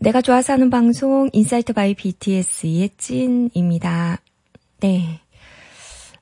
내가 0.06 0.22
좋아서 0.22 0.52
하는 0.52 0.70
방송 0.70 1.28
Insight 1.32 1.72
by 1.72 1.92
BTS의 1.92 2.90
찐입니다. 2.96 4.20
네. 4.78 5.18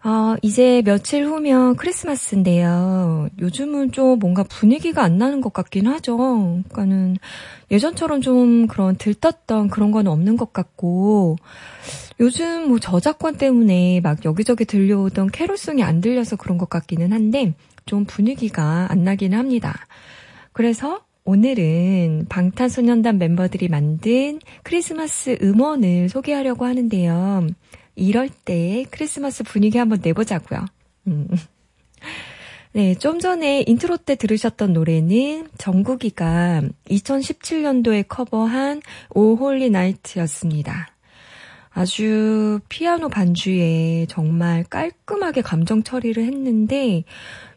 어, 0.03 0.37
이제 0.41 0.81
며칠 0.81 1.27
후면 1.27 1.77
크리스마스인데요. 1.77 3.29
요즘은 3.39 3.93
좀 3.93 4.19
뭔가 4.21 4.43
분위기가 4.43 5.03
안 5.03 5.19
나는 5.19 5.43
것 5.43 5.53
같긴 5.53 5.87
하죠. 5.87 6.17
그러니까는 6.17 7.19
예전처럼 7.71 8.23
좀 8.23 8.69
그런 8.69 8.97
들떴던 8.97 9.69
그런 9.69 9.91
건 9.91 10.07
없는 10.07 10.39
것 10.39 10.55
같고, 10.55 11.37
요즘 12.21 12.69
뭐 12.69 12.79
저작권 12.79 13.37
때문에 13.37 14.01
막 14.01 14.25
여기저기 14.25 14.65
들려오던 14.65 15.31
캐롤송이 15.31 15.83
안 15.83 16.01
들려서 16.01 16.37
그런 16.37 16.57
것 16.57 16.71
같기는 16.71 17.13
한데, 17.13 17.53
좀 17.85 18.07
분위기가 18.07 18.87
안 18.89 19.05
나긴 19.05 19.35
합니다. 19.35 19.75
그래서 20.53 21.03
오늘은 21.27 22.27
방탄소년단 22.29 23.17
멤버들이 23.17 23.69
만든 23.69 24.41
크리스마스 24.63 25.39
음원을 25.41 26.11
소개하려고 26.11 26.67
하는데요. 26.67 27.47
이럴 27.97 28.29
때 28.29 28.85
크리스마스 28.91 29.43
분위기 29.43 29.79
한번 29.79 30.01
내보자고요. 30.03 30.67
음. 31.07 31.29
네, 32.73 32.95
좀 32.97 33.21
전에 33.21 33.65
인트로 33.67 33.97
때 33.99 34.17
들으셨던 34.17 34.75
노래는 34.75 35.49
정국이가 35.57 36.63
2017년도에 36.91 38.05
커버한 38.07 38.83
O 39.11 39.37
Holy 39.37 39.71
Night였습니다. 39.71 40.89
아주 41.71 42.61
피아노 42.69 43.09
반주에 43.09 44.07
정말 44.11 44.65
깔끔하게 44.65 45.41
감정 45.41 45.83
처리를 45.83 46.25
했는데 46.25 47.05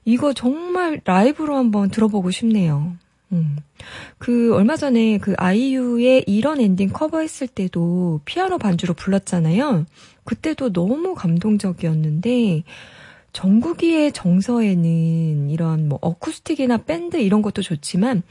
이거 0.05 0.33
정말 0.33 1.01
라이브로 1.03 1.57
한번 1.57 1.89
들어보고 1.89 2.31
싶네요. 2.31 2.95
음. 3.31 3.57
그 4.17 4.53
얼마 4.55 4.75
전에 4.77 5.17
그 5.17 5.33
아이유의 5.37 6.25
이런 6.27 6.61
엔딩 6.61 6.89
커버했을 6.89 7.47
때도 7.47 8.21
피아노 8.25 8.57
반주로 8.57 8.93
불렀잖아요. 8.93 9.85
그때도 10.23 10.71
너무 10.73 11.13
감동적이었는데 11.15 12.63
정국이의 13.33 14.13
정서에는 14.13 15.49
이런 15.49 15.89
뭐 15.89 15.99
어쿠스틱이나 16.01 16.77
밴드 16.77 17.17
이런 17.17 17.41
것도 17.41 17.61
좋지만 17.61 18.23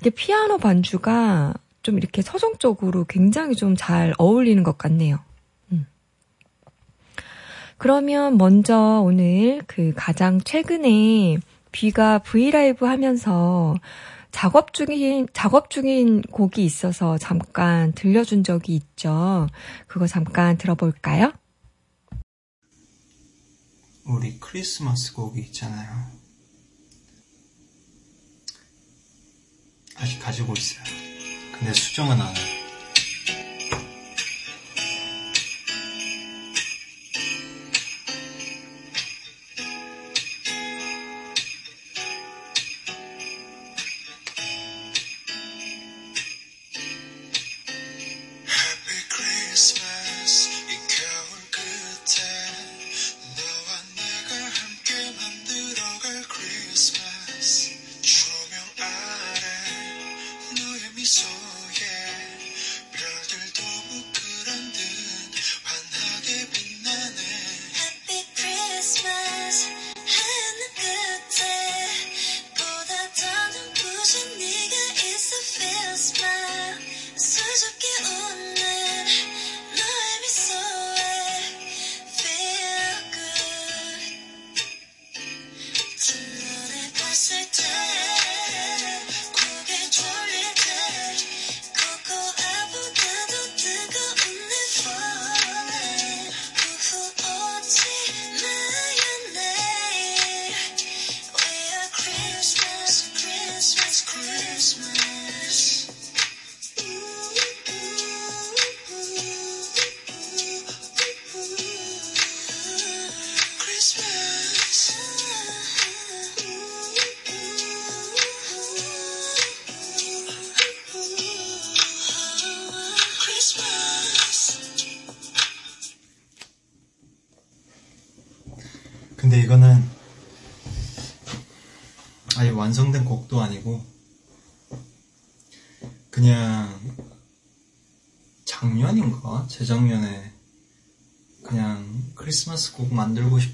이게 0.00 0.10
피아노 0.10 0.58
반주가 0.58 1.54
좀 1.82 1.98
이렇게 1.98 2.22
서정적으로 2.22 3.04
굉장히 3.04 3.54
좀 3.54 3.76
잘 3.76 4.12
어울리는 4.18 4.62
것 4.62 4.76
같네요. 4.78 5.20
음. 5.72 5.86
그러면 7.76 8.36
먼저 8.36 9.00
오늘 9.04 9.62
그 9.66 9.92
가장 9.94 10.40
최근에 10.40 11.38
비가 11.70 12.18
브이라이브 12.18 12.84
하면서 12.84 13.76
작업 14.30 14.72
중인, 14.72 15.28
작업 15.32 15.70
중인 15.70 16.22
곡이 16.22 16.64
있어서 16.64 17.18
잠깐 17.18 17.92
들려준 17.92 18.44
적이 18.44 18.76
있죠. 18.76 19.46
그거 19.86 20.06
잠깐 20.06 20.56
들어볼까요? 20.56 21.32
우리 24.04 24.38
크리스마스 24.38 25.12
곡이 25.12 25.40
있잖아요. 25.42 26.10
아직 29.96 30.18
가지고 30.20 30.54
있어요. 30.54 30.84
근데 31.58 31.72
수정은 31.72 32.20
안 32.20 32.36
해요. 32.36 32.57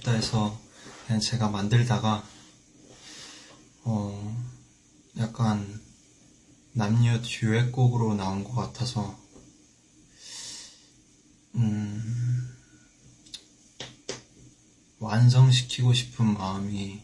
싶다 0.04 0.12
해서 0.12 0.60
그냥 1.06 1.20
제가 1.20 1.48
만들다가 1.48 2.22
어 3.84 4.46
약간 5.16 5.82
남녀 6.72 7.20
듀엣곡으로 7.22 8.14
나온 8.14 8.44
것 8.44 8.52
같아서 8.52 9.18
음 11.54 12.54
완성시키고 14.98 15.92
싶은 15.92 16.34
마음이 16.34 17.02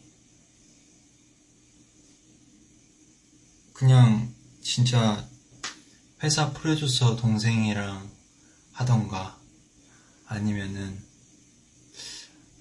그냥 3.72 4.34
진짜 4.62 5.26
회사 6.22 6.52
프로듀서 6.52 7.16
동생이랑 7.16 8.10
하던가 8.72 9.38
아니면은 10.26 11.09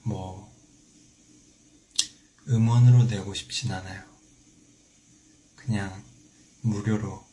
뭐 0.10 0.52
음원으로 2.48 3.04
내고 3.04 3.36
싶진 3.36 3.72
않아요. 3.72 4.04
그냥 5.56 6.04
무료로 6.62 7.24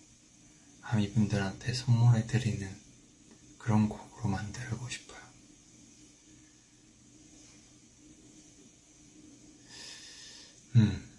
아미분들한테 0.83 1.73
선물해 1.73 2.27
드리는 2.27 2.71
그런 3.57 3.89
곡으로 3.89 4.29
만들고 4.29 4.89
싶어요. 4.91 5.21
음. 10.77 11.11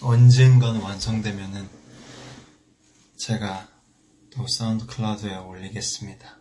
언젠간 0.00 0.76
완성되면은 0.76 1.68
제가 3.18 3.68
또 4.30 4.46
사운드 4.46 4.86
클라우드에 4.86 5.36
올리겠습니다. 5.36 6.40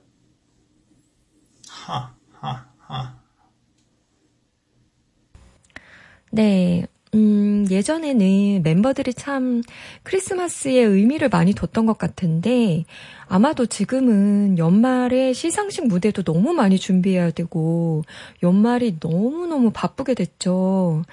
하, 1.67 2.22
네, 6.31 6.87
음, 7.13 7.67
예전에는 7.69 8.63
멤버들이 8.63 9.13
참 9.13 9.61
크리스마스에 10.01 10.79
의미를 10.79 11.29
많이 11.29 11.53
뒀던 11.53 11.85
것 11.85 11.97
같은데, 11.97 12.85
아마도 13.27 13.67
지금은 13.67 14.57
연말에 14.57 15.33
시상식 15.33 15.87
무대도 15.87 16.23
너무 16.23 16.53
많이 16.53 16.79
준비해야 16.79 17.29
되고, 17.31 18.03
연말이 18.41 18.97
너무너무 18.99 19.71
바쁘게 19.71 20.15
됐죠. 20.15 21.03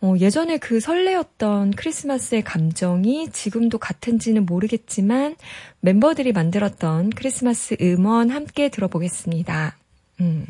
어, 0.00 0.14
예전에 0.18 0.58
그 0.58 0.80
설레었던 0.80 1.70
크리스마스의 1.72 2.42
감정이 2.42 3.30
지금도 3.30 3.78
같은지는 3.78 4.46
모르겠지만, 4.46 5.36
멤버들이 5.80 6.32
만들었던 6.32 7.10
크리스마스 7.10 7.76
음원 7.80 8.30
함께 8.30 8.68
들어보겠습니다. 8.68 9.76
음. 10.20 10.46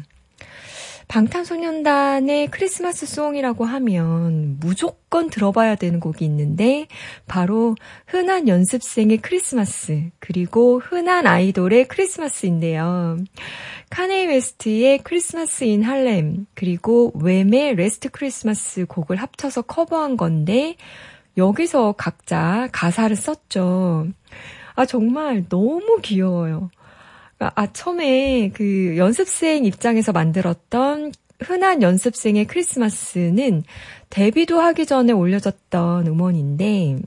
방탄소년단의 1.08 2.48
크리스마스 2.48 3.06
song이라고 3.06 3.64
하면 3.64 4.58
무조건 4.60 5.30
들어봐야 5.30 5.76
되는 5.76 6.00
곡이 6.00 6.24
있는데 6.24 6.88
바로 7.26 7.76
흔한 8.06 8.48
연습생의 8.48 9.18
크리스마스 9.18 10.10
그리고 10.18 10.80
흔한 10.80 11.26
아이돌의 11.26 11.88
크리스마스인데요. 11.88 13.18
카네이 13.90 14.26
웨스트의 14.26 14.98
Christmas 14.98 15.64
in 15.64 15.82
Harlem 15.82 16.46
그리고 16.54 17.12
웸의 17.14 17.76
Last 17.76 18.10
Christmas 18.10 18.84
곡을 18.86 19.16
합쳐서 19.16 19.62
커버한 19.62 20.16
건데 20.16 20.76
여기서 21.36 21.92
각자 21.92 22.68
가사를 22.72 23.14
썼죠. 23.14 24.08
아 24.74 24.84
정말 24.86 25.48
너무 25.48 26.00
귀여워요. 26.02 26.70
아, 27.38 27.72
처음에 27.72 28.50
그 28.54 28.96
연습생 28.96 29.64
입장에서 29.64 30.12
만들었던 30.12 31.12
흔한 31.40 31.82
연습생의 31.82 32.46
크리스마스는 32.46 33.62
데뷔도 34.10 34.58
하기 34.60 34.86
전에 34.86 35.12
올려졌던 35.12 36.06
음원인데, 36.06 36.98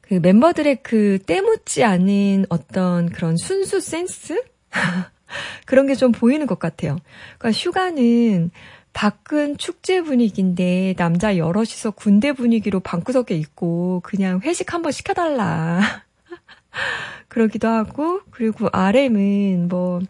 그 0.00 0.14
멤버들의 0.14 0.82
그 0.82 1.18
때묻지 1.26 1.84
않은 1.84 2.46
어떤 2.48 3.08
그런 3.10 3.36
순수 3.36 3.80
센스? 3.80 4.42
그런 5.66 5.86
게 5.86 5.94
좀 5.94 6.12
보이는 6.12 6.46
것 6.46 6.58
같아요. 6.58 6.96
그러니까 7.38 7.58
휴가는 7.58 8.50
밖은 8.92 9.58
축제 9.58 10.00
분위기인데 10.00 10.94
남자 10.96 11.36
여럿이서 11.36 11.90
군대 11.92 12.32
분위기로 12.32 12.80
방구석에 12.80 13.34
있고 13.36 14.00
그냥 14.04 14.40
회식 14.42 14.72
한번 14.72 14.92
시켜달라. 14.92 15.80
그러기도 17.28 17.68
하고, 17.68 18.15
그리고 18.36 18.68
RM은 18.70 19.68
뭐, 19.68 20.00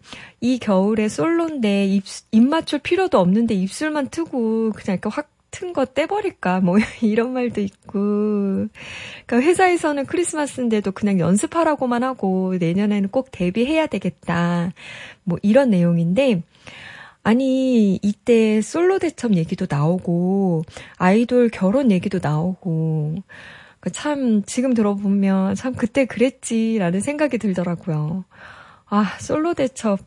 이 0.41 0.59
겨울에 0.59 1.07
솔로인데 1.07 1.85
입, 1.87 2.03
입 2.31 2.43
맞출 2.43 2.79
필요도 2.79 3.19
없는데 3.19 3.53
입술만 3.55 4.09
트고 4.09 4.71
그냥 4.71 4.99
이렇게 5.01 5.09
확 5.09 5.37
튼 5.51 5.73
거 5.73 5.85
떼버릴까? 5.85 6.59
뭐, 6.61 6.77
이런 7.01 7.33
말도 7.33 7.61
있고. 7.61 8.67
그러니까 9.25 9.41
회사에서는 9.41 10.05
크리스마스인데도 10.05 10.91
그냥 10.91 11.19
연습하라고만 11.19 12.03
하고 12.03 12.55
내년에는 12.59 13.09
꼭 13.09 13.29
데뷔해야 13.31 13.87
되겠다. 13.87 14.71
뭐, 15.23 15.37
이런 15.41 15.69
내용인데, 15.71 16.43
아니, 17.23 17.99
이때 18.01 18.61
솔로 18.61 18.99
대첩 18.99 19.35
얘기도 19.35 19.67
나오고, 19.69 20.63
아이돌 20.97 21.49
결혼 21.49 21.91
얘기도 21.91 22.19
나오고, 22.21 23.15
그 23.17 23.21
참 23.89 24.43
지금 24.43 24.73
들어보면 24.73 25.55
참 25.55 25.73
그때 25.73 26.05
그랬지라는 26.05 26.99
생각이 27.01 27.37
들더라고요. 27.37 28.25
아, 28.85 29.17
솔로 29.19 29.53
대첩 29.53 29.99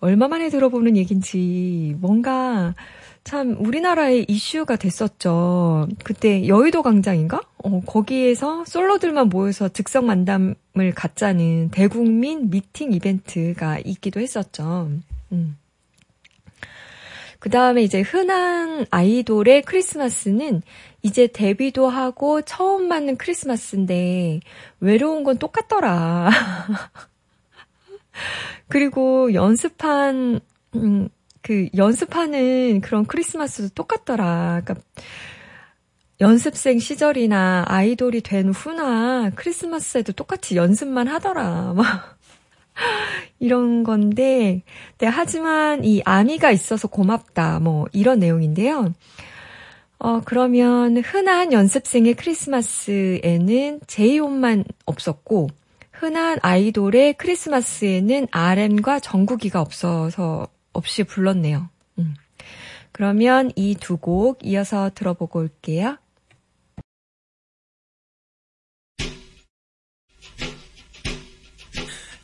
얼마 0.00 0.28
만에 0.28 0.48
들어보는 0.50 0.96
얘긴지 0.96 1.96
뭔가 2.00 2.74
참 3.24 3.56
우리나라의 3.58 4.26
이슈가 4.28 4.76
됐었죠. 4.76 5.88
그때 6.04 6.46
여의도 6.46 6.82
광장인가? 6.82 7.40
어, 7.58 7.80
거기에서 7.84 8.64
솔로들만 8.64 9.30
모여서 9.30 9.68
즉석 9.68 10.04
만담을 10.04 10.92
갖자는 10.94 11.70
대국민 11.72 12.50
미팅 12.50 12.92
이벤트가 12.92 13.78
있기도 13.80 14.20
했었죠. 14.20 14.90
음. 15.32 15.56
그 17.46 17.50
다음에 17.50 17.84
이제 17.84 18.00
흔한 18.00 18.86
아이돌의 18.90 19.62
크리스마스는 19.62 20.62
이제 21.02 21.28
데뷔도 21.28 21.88
하고 21.88 22.42
처음 22.42 22.88
맞는 22.88 23.18
크리스마스인데 23.18 24.40
외로운 24.80 25.22
건 25.22 25.38
똑같더라. 25.38 26.28
그리고 28.66 29.32
연습한 29.32 30.40
음, 30.74 31.08
그 31.40 31.68
연습하는 31.76 32.80
그런 32.80 33.06
크리스마스도 33.06 33.68
똑같더라. 33.68 34.62
그러니까 34.64 34.74
연습생 36.20 36.80
시절이나 36.80 37.64
아이돌이 37.68 38.22
된 38.22 38.48
후나 38.48 39.30
크리스마스에도 39.36 40.12
똑같이 40.14 40.56
연습만 40.56 41.06
하더라. 41.06 41.74
막 41.76 42.15
이런 43.40 43.84
건데, 43.84 44.62
네, 44.98 45.06
하지만 45.06 45.84
이 45.84 46.02
아미가 46.04 46.50
있어서 46.50 46.88
고맙다. 46.88 47.60
뭐 47.60 47.86
이런 47.92 48.18
내용인데요. 48.20 48.92
어, 49.98 50.20
그러면 50.24 50.98
흔한 50.98 51.52
연습생의 51.52 52.14
크리스마스에는 52.14 53.80
제이홉만 53.86 54.64
없었고, 54.84 55.48
흔한 55.92 56.38
아이돌의 56.42 57.14
크리스마스에는 57.14 58.26
RM과 58.30 59.00
정국이가 59.00 59.60
없어서 59.62 60.46
없이 60.74 61.04
불렀네요. 61.04 61.68
음. 61.98 62.14
그러면 62.92 63.50
이 63.56 63.74
두 63.80 63.96
곡 63.98 64.40
이어서 64.44 64.90
들어보고 64.94 65.40
올게요. 65.40 65.96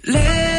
Let 0.04 0.51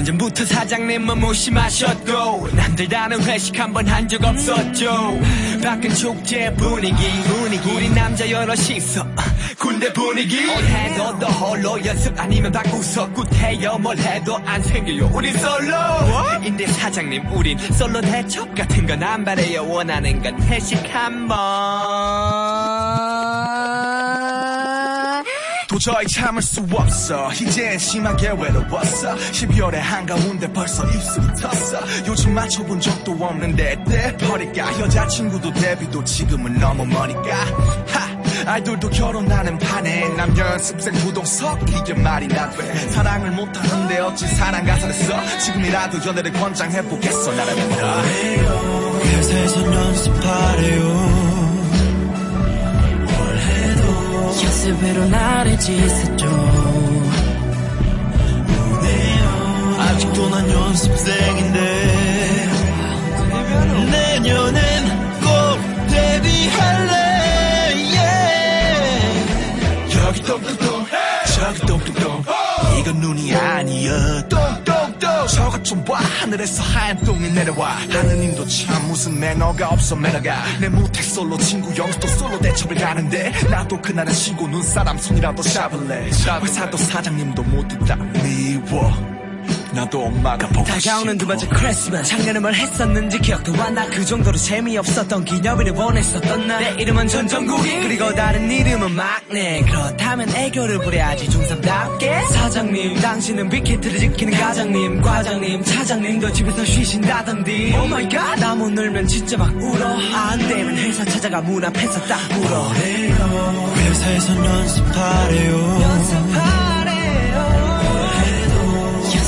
전부터 0.00 0.44
사장님은 0.46 1.18
무심하셨고 1.20 2.48
남들 2.52 2.88
다는 2.88 3.22
회식 3.22 3.58
한 3.60 3.72
번 3.72 3.86
한 3.86 4.08
적 4.08 4.22
없었죠. 4.24 5.18
밖은 5.62 5.94
축제 5.94 6.52
분위기 6.54 7.22
분위기. 7.22 7.70
우리 7.70 7.88
남자 7.90 8.28
여럿이 8.28 8.76
있어 8.76 9.06
군대 9.58 9.92
분위기. 9.92 10.38
올해도 10.44 11.18
너 11.18 11.26
홀로 11.28 11.84
연습 11.84 12.18
아니면 12.18 12.50
바꾸서 12.50 13.08
굿해요 13.12 13.78
뭘 13.78 13.96
해도 13.98 14.36
안 14.44 14.62
생겨요. 14.62 15.10
우린 15.14 15.36
솔로. 15.38 15.72
인데 16.42 16.66
사장님 16.66 17.26
우린 17.32 17.56
솔로 17.58 18.00
대첩 18.00 18.52
같은 18.56 18.86
건 18.86 19.02
안 19.02 19.24
바래요. 19.24 19.68
원하는 19.68 20.20
건 20.22 20.40
회식 20.44 20.78
한번 20.94 21.36
도저히 25.84 26.06
참을 26.06 26.40
수 26.40 26.64
없어. 26.72 27.32
이제 27.32 27.76
심하게 27.76 28.28
외로웠어. 28.28 29.16
12월의 29.16 29.74
한가운데 29.78 30.52
벌써 30.52 30.84
입술이 30.84 31.26
텄어. 31.26 32.06
요즘 32.06 32.34
맞춰본 32.34 32.78
적도 32.78 33.10
없는데 33.10 33.82
때 33.82 34.16
버릴까? 34.16 34.78
여자친구도 34.78 35.52
데뷔도 35.52 36.04
지금은 36.04 36.56
너무 36.60 36.86
머니까. 36.86 37.34
하 37.88 38.52
아이돌도 38.52 38.90
결혼하는 38.90 39.58
판에 39.58 40.08
남녀 40.10 40.46
연습생 40.52 40.94
부동석 40.94 41.58
이게 41.68 41.94
말이나 41.94 42.48
돼. 42.50 42.74
사랑을 42.90 43.32
못하는데 43.32 43.98
어찌 43.98 44.28
사랑 44.28 44.64
가사를 44.64 44.94
써? 44.94 45.38
지금이라도 45.38 45.98
연애를 46.06 46.32
권장해보겠어 46.32 47.32
나라면. 47.32 47.70
다 47.70 48.02
회사에서 48.02 49.74
연습하래요 49.74 51.11
연습으로 54.40 55.06
나를 55.06 55.58
짓었죠. 55.58 56.26
아직도 59.78 60.28
난 60.30 60.50
연습생인데 60.50 61.58
내년엔 63.90 65.20
꼭 65.20 65.88
데뷔할래. 65.88 66.92
Yeah. 67.92 69.26
여기 70.06 70.22
똥똥똥 70.22 70.86
저기 71.36 71.66
똥똥똥 71.66 72.24
이건 72.78 73.00
눈이 73.00 73.34
아니야 73.34 74.28
저 74.28 74.64
것 75.62 75.72
좀 75.72 75.84
봐. 75.84 75.94
하늘에서 75.94 76.62
하얀 76.62 76.96
똥이 77.04 77.30
내려와. 77.30 77.76
하느님도 77.88 78.46
참 78.46 78.86
무슨 78.88 79.18
매너가 79.18 79.68
없어 79.70 79.94
매너가. 79.96 80.42
내 80.60 80.68
무택 80.68 81.04
솔로 81.04 81.36
친구 81.38 81.74
영수도 81.76 82.06
솔로 82.08 82.38
대첩을 82.40 82.76
가는데 82.76 83.32
나도 83.48 83.80
그날은 83.80 84.12
신고 84.12 84.46
눈사람 84.48 84.98
손이라도 84.98 85.42
잡을래 85.42 86.06
회사도 86.06 86.76
사장님도 86.76 87.42
모두 87.44 87.78
다. 87.86 87.96
미워 87.96 89.21
나도 89.74 90.04
엄마가 90.06 90.46
보고 90.48 90.64
다가오는 90.64 91.16
두 91.18 91.26
번째 91.26 91.46
크리스마스. 91.48 92.10
작년에 92.10 92.38
뭘 92.40 92.54
했었는지 92.54 93.18
기억도 93.18 93.52
안 93.62 93.74
나. 93.74 93.86
그 93.86 94.04
정도로 94.04 94.36
재미없었던 94.36 95.24
기념일을 95.24 95.72
원했었던 95.72 96.46
나내 96.46 96.74
이름은 96.78 97.08
전정국이 97.08 97.80
그리고 97.80 98.14
다른 98.14 98.50
이름은 98.50 98.92
막내. 98.92 99.62
그렇다면 99.62 100.28
애교를 100.30 100.78
부려야지 100.80 101.28
중삼답게. 101.30 102.26
사장님 102.32 103.00
당신은 103.00 103.48
빅히트를 103.48 103.98
지키는 103.98 104.38
가장님 104.38 105.00
과장님 105.00 105.64
차장님도 105.64 106.32
집에서 106.32 106.64
쉬신다던디. 106.64 107.74
Oh 107.82 107.98
my 107.98 108.14
god 108.14 108.38
나못 108.40 108.72
놀면 108.72 109.06
진짜 109.06 109.36
막 109.38 109.54
울어. 109.56 109.98
안 110.14 110.38
되면 110.38 110.76
회사 110.76 111.04
찾아가 111.04 111.40
문 111.40 111.64
앞에서 111.64 112.00
딱 112.06 112.18
울어. 112.38 112.72
회사에서 112.72 114.44
연습하래요. 114.44 115.80
연습하 115.82 116.61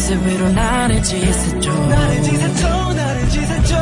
가슴 0.04 0.28
위로 0.28 0.50
나를 0.50 1.02
지었죠 1.02 1.72
나를 1.86 2.22
지었죠 2.22 2.92
나를 2.92 3.28
지었죠 3.30 3.74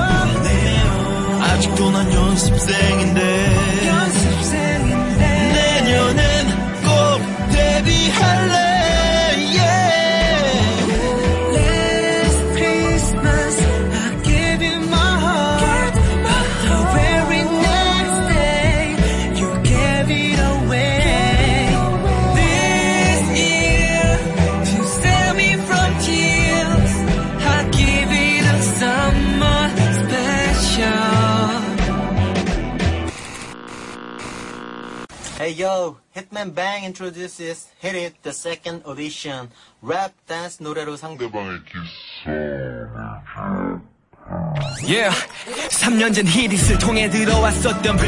아직도 1.40 1.90
난 1.90 2.12
연습생인데. 2.12 3.86
연습생인데. 3.88 5.82
내년엔 5.82 6.46
꼭 6.84 7.50
데뷔할래. 7.50 8.62
Hey 9.32 9.81
yo, 35.55 35.97
Hitman 36.15 36.53
Bang 36.53 36.83
introduces 36.83 37.67
Hit 37.79 37.95
It 37.95 38.23
the 38.23 38.33
second 38.33 38.83
audition 38.85 39.49
rap 39.81 40.13
dance 40.27 40.61
노래로 40.61 40.97
상대방의 40.97 41.59
기싸움을 42.23 43.81
Yeah, 44.86 45.14
3년 45.70 46.14
전 46.14 46.26
히릿을 46.26 46.78
통해 46.78 47.08
들어왔었던 47.10 47.96
빅힛 47.96 48.04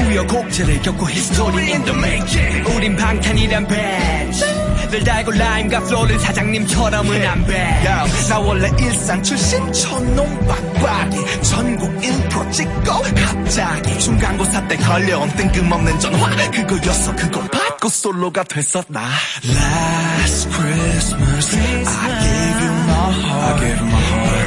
우여곡절을 0.00 0.82
겪고 0.82 1.08
히스토리 1.08 1.72
in 1.72 1.84
the 1.84 1.98
making. 1.98 2.70
우린 2.76 2.96
방탄이란 2.96 3.66
밴드 3.66 4.44
늘 4.90 5.02
달고 5.02 5.32
rhyme과 5.32 5.80
flow를 5.80 6.18
사장님처럼은 6.20 7.26
안배 7.26 7.82
나 8.28 8.38
원래 8.38 8.70
일산 8.78 9.22
출신 9.22 9.72
촌놈 9.72 10.46
빡빡이. 10.46 11.42
전국 11.42 12.04
1프로 12.04 12.50
찍고 12.50 13.02
갑자기. 13.16 13.98
중간고사 13.98 14.68
때 14.68 14.76
걸려온 14.76 15.28
뜬금없는 15.30 15.98
전화. 16.00 16.50
그거였어 16.50 17.16
그거 17.16 17.40
받고 17.40 17.88
솔로가 17.88 18.44
됐었나? 18.44 19.00
Last 19.44 20.50
Christmas 20.50 21.56
I 21.56 22.20
gave 22.20 22.60
you 22.60 22.72
my 22.86 23.12
heart 23.12 24.43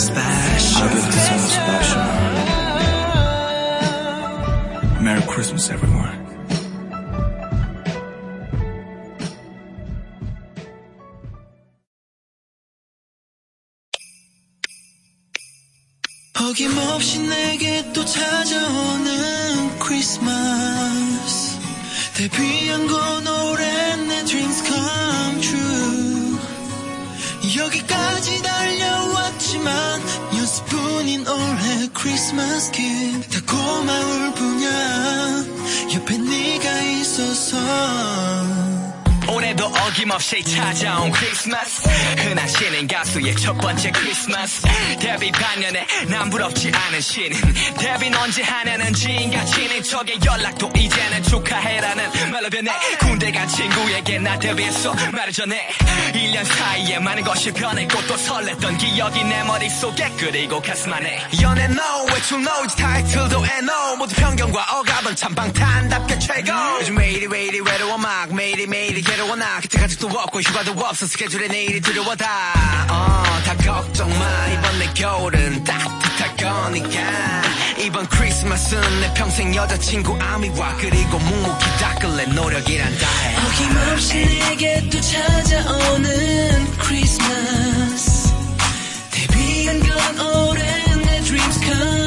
special. 0.00 0.82
I 0.82 0.88
give 0.94 1.04
to 1.04 1.12
someone 1.12 1.48
special. 1.60 2.02
Merry 5.02 5.22
Christmas, 5.22 5.70
everyone. 5.70 6.18
어김없이 16.40 17.20
내게 17.20 17.92
또 17.92 18.04
찾아오는 18.04 19.78
크리스마스 19.78 21.58
데뷔한 22.14 22.86
건 22.86 23.26
오랜 23.26 24.08
내 24.08 24.24
dreams 24.24 24.62
come 24.64 25.40
true 25.40 26.38
여기까지 27.56 28.42
달려온 28.42 29.09
왔지만 29.50 30.00
연습뿐인 30.36 31.26
올해 31.26 31.88
크리스마스 31.92 32.70
기다 32.70 33.40
고마울 33.46 34.34
뿐이야. 34.34 35.44
옆에 35.94 36.18
네가 36.18 36.80
있어서 36.82 37.58
올해도 39.60 39.66
어김없이 39.66 40.42
찾아온 40.42 41.10
크리스마스. 41.10 41.88
흔한 42.16 42.48
신인 42.48 42.86
가수의 42.88 43.36
첫 43.36 43.52
번째 43.58 43.90
크리스마스. 43.90 44.62
데뷔 44.98 45.30
반년에 45.30 45.86
난 46.08 46.30
부럽지 46.30 46.72
않은 46.74 47.00
신인. 47.00 47.32
데뷔 47.78 48.10
언제 48.16 48.42
하냐는 48.42 48.92
지인과 48.92 49.44
친인 49.44 49.82
척의 49.82 50.18
연락도 50.24 50.70
이제는 50.74 51.22
축하해라는 51.24 52.30
말로 52.32 52.48
변해. 52.48 52.72
군대 53.00 53.30
간 53.30 53.46
친구에게 53.48 54.18
나 54.18 54.38
데뷔했어. 54.38 54.94
말을 55.12 55.32
전해. 55.32 55.68
1년 56.14 56.44
사이에 56.44 56.98
많은 56.98 57.22
것이 57.22 57.52
변했고 57.52 58.06
또 58.06 58.16
설렜던 58.16 58.78
기억이 58.78 59.24
내 59.24 59.42
머릿속에 59.44 60.10
그리고 60.16 60.60
가슴 60.62 60.92
안에. 60.92 61.22
연애 61.42 61.64
no 61.64 62.06
외출 62.14 62.40
no 62.40 62.66
타이틀도 62.78 63.44
NO 63.44 63.96
모두 63.98 64.14
편견과 64.14 64.78
억압은 64.78 65.16
참 65.16 65.34
방탄답게 65.34 66.18
최고. 66.18 66.50
요즘 66.80 66.96
왜 66.96 67.10
이리 67.10 67.26
왜 67.26 67.44
이리 67.44 67.60
외로워? 67.60 67.98
막 67.98 68.32
매일이 68.34 68.66
매일이 68.66 69.02
괴로워. 69.02 69.36
나 69.36 69.49
그때 69.60 69.78
가족도 69.78 70.06
없고 70.08 70.40
휴가도 70.40 70.72
없어 70.72 71.06
스케줄에 71.06 71.48
내일이 71.48 71.80
두려워 71.80 72.14
다. 72.14 72.26
어, 72.90 73.22
다 73.44 73.56
걱정 73.56 74.08
마. 74.18 74.46
이번 74.48 74.78
내 74.78 74.86
겨울은 74.94 75.64
따뜻할 75.64 76.36
거니까. 76.36 77.42
이번 77.78 78.06
크리스마스는 78.08 79.00
내 79.00 79.14
평생 79.14 79.54
여자친구 79.54 80.16
아미와 80.20 80.76
그리고 80.76 81.18
묵묵히 81.18 81.64
닦을래 81.80 82.26
노력이란 82.26 82.98
다해 82.98 83.36
어김없이 83.36 84.14
내게 84.48 84.88
또 84.90 85.00
찾아오는 85.00 86.76
크리스마스. 86.78 88.34
데뷔한 89.10 89.80
건 89.80 90.20
오랜 90.20 91.02
내 91.02 91.20
dreams 91.22 91.60
come 91.64 91.99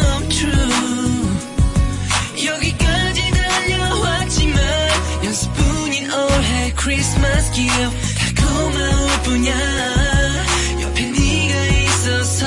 크리스마스 6.83 7.49
기억 7.51 7.93
다 8.35 8.45
고마울 8.45 9.09
뿐이야. 9.23 9.55
옆에 10.81 11.05
네가 11.05 11.65
있어서. 11.77 12.45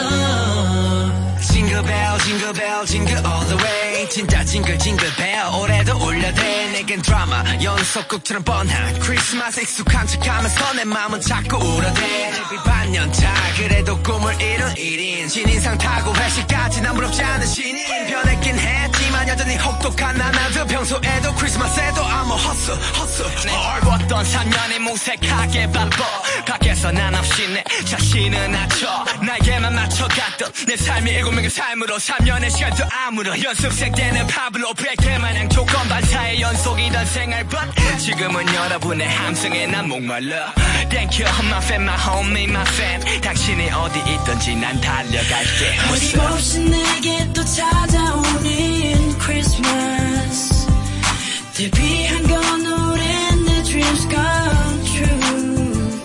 징글벨 1.40 2.18
징글벨 2.22 2.86
징글 2.86 3.12
all 3.16 3.46
the 3.46 3.64
way. 3.64 4.08
진짜 4.10 4.44
징글 4.44 4.78
징글벨 4.78 5.40
올해도 5.58 5.96
울려대. 5.96 6.70
내겐 6.72 7.00
드라마 7.00 7.42
연속극처럼 7.62 8.44
뻔한 8.44 8.98
크리스마스 8.98 9.60
익숙한 9.60 10.06
척하면서 10.06 10.74
내 10.74 10.84
맘은 10.84 11.18
자꾸 11.22 11.56
울어대. 11.56 12.00
데뷔 12.32 12.56
반년차. 12.62 13.32
그래도 13.56 13.96
꿈을 14.02 14.38
이룬 14.38 14.74
1인 14.74 15.30
신인상 15.30 15.78
타고 15.78 16.14
회식까지 16.14 16.82
난 16.82 16.94
부럽지 16.94 17.22
않은 17.22 17.46
신인. 17.46 17.86
변했긴 18.06 18.58
했지만 18.58 19.15
여전히 19.28 19.56
혹독한 19.56 20.16
나나도 20.16 20.66
평소에도 20.66 21.34
크리스마스에도 21.34 22.00
I'm 22.02 22.30
a 22.30 22.38
hustle 22.44 22.78
hustle 22.94 23.30
얼었던 23.50 24.24
3년이 24.24 24.78
무색하게 24.80 25.70
바빠. 25.72 26.04
밖에서 26.46 26.90
난 26.92 27.14
없이 27.14 27.48
내 27.48 27.62
자신을 27.84 28.50
낮춰. 28.52 29.04
나에게만 29.24 29.74
맞춰갔던 29.74 30.52
내 30.66 30.76
삶이 30.76 31.10
일곱 31.10 31.32
명의 31.32 31.50
삶으로 31.50 31.96
3년의 31.96 32.50
시간도 32.50 32.84
아무런 32.90 33.42
연습생 33.42 33.92
때는 33.92 34.26
파블로 34.26 34.74
베개 34.74 35.18
마냥 35.18 35.48
조건 35.48 35.88
반사의 35.88 36.40
연속이던 36.40 37.06
생활 37.06 37.46
but 37.48 37.98
지금은 37.98 38.54
여러분의 38.54 39.08
함성에 39.08 39.66
난 39.66 39.88
목말라. 39.88 40.54
Thank 40.90 41.24
you 41.24 41.46
my 41.46 41.58
fan 41.62 41.82
my 41.82 41.96
homie 41.98 42.44
my 42.44 42.62
fan 42.68 43.20
당신이 43.20 43.70
어디 43.70 43.98
있든지 43.98 44.56
난 44.56 44.80
달려갈게. 44.80 45.78
어림없이 45.90 46.60
내게 46.60 47.32
또 47.32 47.44
찾아오 47.44 48.22
는 49.26 49.32
크리스마스 49.32 50.66
데뷔한 51.54 52.22
건 52.28 52.66
오랜 52.66 53.44
내 53.44 53.62
dreams 53.64 54.08
come 54.08 54.84
true. 54.84 56.00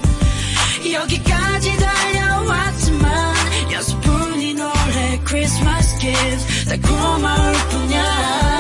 여기까지 0.91 1.77
달려왔지만 1.77 3.35
연습뿐인 3.71 4.59
올해 4.59 5.19
크리스마스 5.23 5.99
기ft 5.99 6.65
다 6.65 6.87
고마울 6.87 7.53
뿐이야 7.69 8.50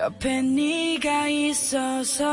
옆에 0.00 0.40
네가 0.40 1.28
있어서 1.28 2.24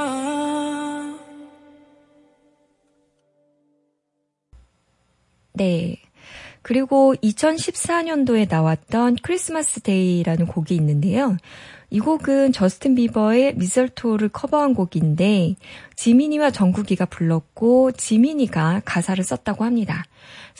네. 5.51 5.97
그리고 6.61 7.13
2014년도에 7.21 8.49
나왔던 8.49 9.17
Christmas 9.21 9.81
Day라는 9.81 10.47
곡이 10.47 10.75
있는데요. 10.75 11.35
이 11.89 11.99
곡은 11.99 12.53
저스틴 12.53 12.95
비버의 12.95 13.55
Mistletoe를 13.55 14.29
커버한 14.29 14.73
곡인데 14.73 15.55
지민이와 15.97 16.51
정국이가 16.51 17.03
불렀고 17.05 17.91
지민이가 17.91 18.83
가사를 18.85 19.21
썼다고 19.21 19.65
합니다. 19.65 20.05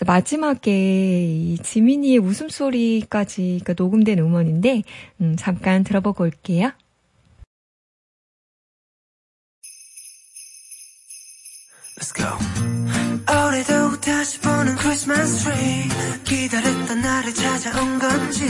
마지막에 0.05 1.23
이 1.23 1.57
지민이의 1.57 2.19
웃음소리까지 2.19 3.61
녹음된 3.77 4.19
음원인데 4.19 4.83
음, 5.21 5.35
잠깐 5.37 5.85
들어보고 5.85 6.25
올게요. 6.25 6.71
Let's 11.97 12.13
go. 12.13 12.27
올해도 13.27 13.99
다시 14.01 14.39
보는 14.39 14.75
크리스마스 14.75 15.43
트리 15.43 15.89
기다렸던 16.25 17.01
날이 17.01 17.33
찾아온 17.33 17.99
건지. 17.99 18.45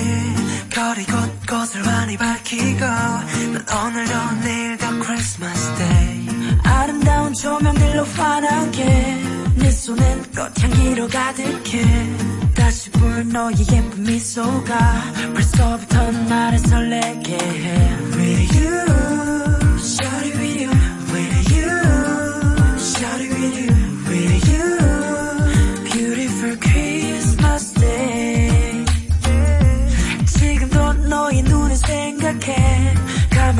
거리 0.75 1.05
곳곳을 1.05 1.87
환히 1.87 2.17
밝히고. 2.17 2.85
난 2.85 3.65
오늘도 3.85 4.31
내일도 4.43 4.99
Christmas 4.99 5.75
Day 5.75 6.27
아름다운 6.63 7.33
조명들로 7.33 8.03
환하게. 8.03 9.23
내 9.55 9.71
손엔 9.71 10.23
꽃향기로 10.33 11.07
가득해. 11.07 12.17
다시 12.53 12.89
볼 12.91 13.27
너의 13.29 13.55
예쁜 13.71 14.03
미소가. 14.03 15.13
벌써부터 15.33 16.11
나를 16.11 16.59
설레게 16.59 17.33
해. 17.37 17.97
With 18.17 18.59
you, 18.59 19.56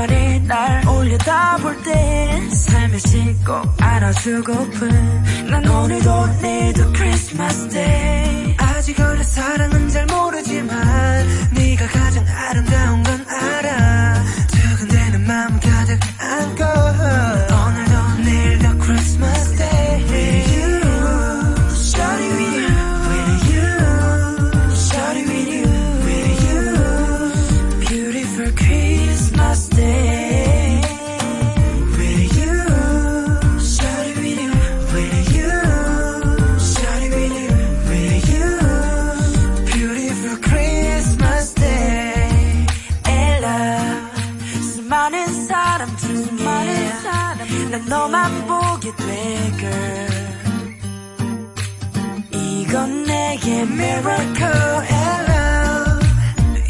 가만히 0.07 0.39
날 0.47 0.87
올려다볼 0.87 1.83
때 1.83 2.49
살며시 2.49 3.35
꼭 3.45 3.75
안아주고픈 3.79 5.49
난 5.49 5.67
오늘도 5.67 6.27
내일도 6.41 6.93
Christmas 6.93 7.69
Day 7.69 8.55
아직 8.57 8.99
어려 8.99 9.21
사랑은 9.21 9.89
잘 9.89 10.05
모르지만 10.07 11.27
네가 11.53 11.87
가장 11.87 12.25
아름다운 12.27 13.03
건 13.03 13.25
알아 13.27 13.86
건 52.76 53.04
내게 53.04 53.62
miracle 53.62 54.82
and 54.90 55.32
love 55.32 56.06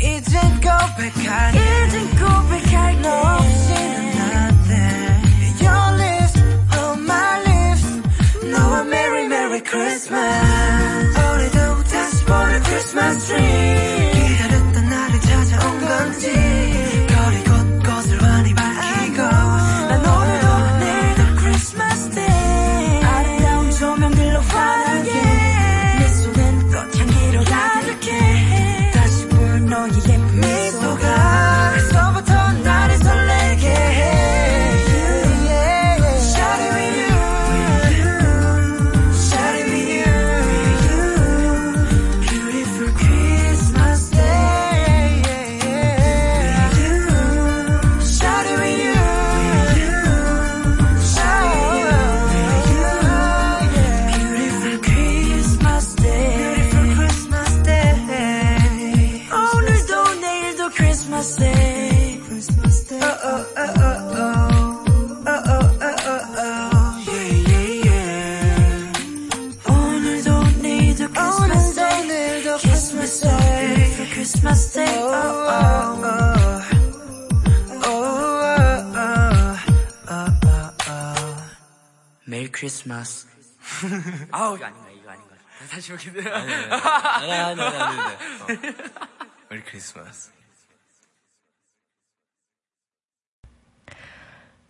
이젠 0.01 0.61
고백할게 0.61 1.59
이젠 1.87 2.11
고백할게 2.11 3.01
너 3.01 3.09
없이는 3.11 3.97
nothing 4.16 5.64
Your 5.64 5.88
lips 5.99 6.35
on 6.79 7.03
my 7.03 7.40
lips 7.47 7.87
너와 8.51 8.85
merry 8.85 9.25
merry 9.27 9.61
Christmas 9.62 11.18
오늘도 11.18 11.85
다시 11.85 12.25
보는 12.25 12.62
Christmas 12.62 13.27
tree 13.27 14.12
기다렸던 14.12 14.88
날이 14.88 15.21
찾아온 15.21 15.81
건지 15.81 17.06
아우 84.48 84.56
이거 84.56 84.66
아닌가 84.66 84.90
이거 84.92 85.10
아닌가 85.12 85.36
다시 85.70 85.92
보기도 85.92 86.20
아니, 86.34 86.54
아니, 86.54 87.32
아니, 87.32 87.62
아니, 87.62 87.62
아니. 87.62 88.00
어. 88.00 88.48
메리 89.50 89.62
크리스마스. 89.64 90.32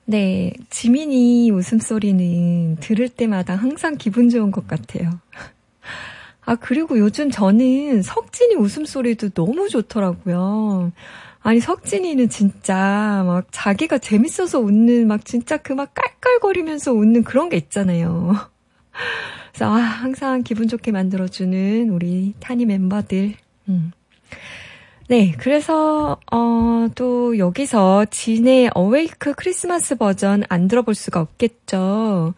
네, 0.06 0.54
지민이 0.70 1.52
웃음소리는 1.52 2.78
들을 2.78 3.10
때마다 3.10 3.56
항상 3.56 3.98
기분 3.98 4.30
좋은 4.30 4.52
것 4.52 4.66
같아요. 4.68 5.20
아, 6.46 6.56
그리고 6.56 6.98
요즘 6.98 7.30
저는 7.30 8.02
석진이 8.04 8.56
웃음소리도 8.56 9.32
너무 9.32 9.68
좋더라고요. 9.68 10.94
아니, 11.42 11.60
석진이는 11.60 12.30
진짜 12.30 13.24
막 13.28 13.48
자기가 13.52 13.98
재밌어서 13.98 14.60
웃는 14.60 15.08
막 15.08 15.26
진짜 15.26 15.58
그 15.58 15.74
막 15.74 15.94
깔깔거리면서 15.94 16.94
웃는 16.94 17.24
그런 17.24 17.50
게 17.50 17.58
있잖아요. 17.58 18.34
그래서 19.58 19.74
아, 19.74 19.80
항상 19.80 20.44
기분 20.44 20.68
좋게 20.68 20.92
만들어주는 20.92 21.90
우리 21.90 22.36
타니 22.40 22.68
멤버들. 22.68 23.34
음. 23.70 23.92
네, 25.08 25.34
그래서 25.40 26.20
어, 26.32 26.88
또 26.94 27.40
여기서 27.40 28.06
진의 28.12 28.70
어웨이크 28.76 29.34
크리스마스 29.34 29.96
버전 29.96 30.44
안 30.48 30.68
들어볼 30.68 30.94
수가 30.94 31.22
없겠죠. 31.22 32.36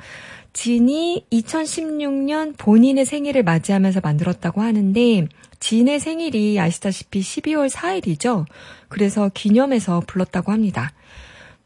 진이 0.53 1.25
2016년 1.29 2.57
본인의 2.57 3.03
생일을 3.03 3.43
맞이하면서 3.43 3.99
만들었다고 3.99 4.61
하는데 4.61 5.27
진의 5.59 5.99
생일이 5.99 6.57
아시다시피 6.57 7.19
12월 7.19 7.69
4일이죠. 7.69 8.45
그래서 8.87 9.29
기념해서 9.33 10.03
불렀다고 10.07 10.53
합니다. 10.53 10.93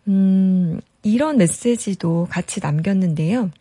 음, 0.08 0.80
이런 1.04 1.38
메시지도 1.38 2.26
같이 2.32 2.60
남겼는데요. 2.60 3.52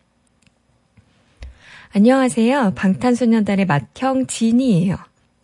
안녕하세요. 1.95 2.73
방탄소년단의 2.75 3.67
맏형 3.67 4.25
진이에요. 4.25 4.95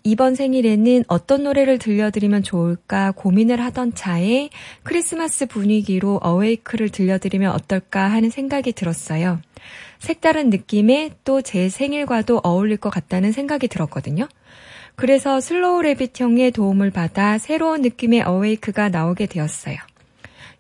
이번 0.04 0.34
생일에는 0.34 1.04
어떤 1.08 1.44
노래를 1.44 1.78
들려드리면 1.78 2.42
좋을까 2.42 3.12
고민을 3.12 3.62
하던 3.66 3.94
차에 3.94 4.50
크리스마스 4.82 5.46
분위기로 5.46 6.20
Awake를 6.24 6.90
들려드리면 6.90 7.52
어떨까 7.52 8.08
하는 8.08 8.32
생각이 8.32 8.72
들었어요. 8.72 9.40
색다른 10.00 10.50
느낌에 10.50 11.12
또 11.24 11.44
제 11.44 11.70
생일과도 11.70 12.40
어울릴 12.44 12.78
것 12.78 12.90
같다는 12.90 13.32
생각이 13.32 13.68
들었거든요. 13.68 14.28
그래서 14.96 15.40
슬로우 15.40 15.84
레빗 15.84 16.20
형의 16.20 16.50
도움을 16.50 16.90
받아 16.90 17.38
새로운 17.38 17.84
느낌의 17.84 18.24
Awake가 18.24 18.90
나오게 18.90 19.28
되었어요. 19.28 19.78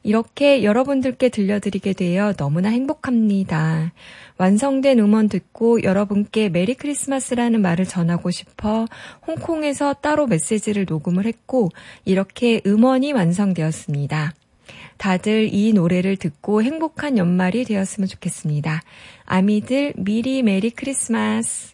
이렇게 0.03 0.63
여러분들께 0.63 1.29
들려드리게 1.29 1.93
되어 1.93 2.33
너무나 2.33 2.69
행복합니다. 2.69 3.93
완성된 4.37 4.99
음원 4.99 5.27
듣고 5.27 5.83
여러분께 5.83 6.49
Merry 6.49 6.73
Christmas라는 6.73 7.61
말을 7.61 7.85
전하고 7.85 8.31
싶어 8.31 8.85
홍콩에서 9.27 9.93
따로 9.93 10.27
메시지를 10.27 10.85
녹음을 10.87 11.25
했고 11.25 11.69
이렇게 12.05 12.61
음원이 12.65 13.11
완성되었습니다. 13.11 14.33
다들 14.97 15.53
이 15.53 15.73
노래를 15.73 16.17
듣고 16.17 16.61
행복한 16.61 17.17
연말이 17.17 17.63
되었으면 17.65 18.07
좋겠습니다. 18.07 18.81
아미들 19.25 19.93
미리 19.97 20.43
Merry 20.43 20.69
Christmas 20.69 21.73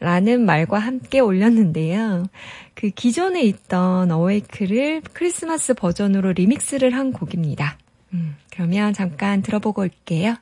라는 0.00 0.44
말과 0.44 0.78
함께 0.78 1.20
올렸는데요. 1.20 2.26
그 2.74 2.90
기존에 2.90 3.42
있던 3.42 4.10
Awake를 4.10 5.02
크리스마스 5.12 5.74
버전으로 5.74 6.32
리믹스를 6.32 6.94
한 6.94 7.12
곡입니다. 7.12 7.78
음, 8.14 8.36
그러면 8.52 8.92
잠깐 8.92 9.42
들어보고 9.42 9.82
올게요. 9.82 10.36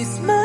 Christmas. 0.00 0.39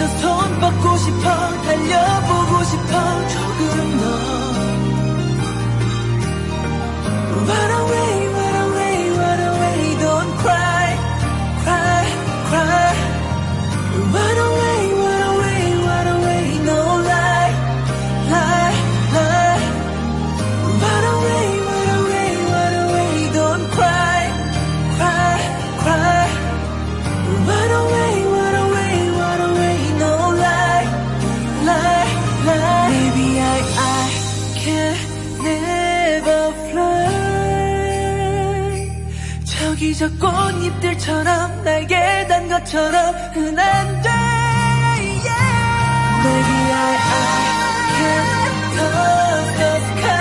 그래도 0.00 0.16
손 0.16 0.60
뻗고 0.60 0.96
싶어, 0.96 1.20
달려보고 1.20 2.64
싶어, 2.64 3.28
조금 3.28 3.98
더. 3.98 4.49
저기 40.00 40.18
저 40.18 40.26
꽃잎들처럼 40.26 41.62
날개 41.62 41.94
단 42.26 42.48
것처럼은 42.48 43.58
안 43.58 44.00
돼. 44.00 44.08
Yeah. 44.08 45.44
Maybe 46.24 46.56
I 46.72 46.96
can't 48.00 48.28
touch 48.76 49.50
the 49.58 49.72
sky. 49.84 50.16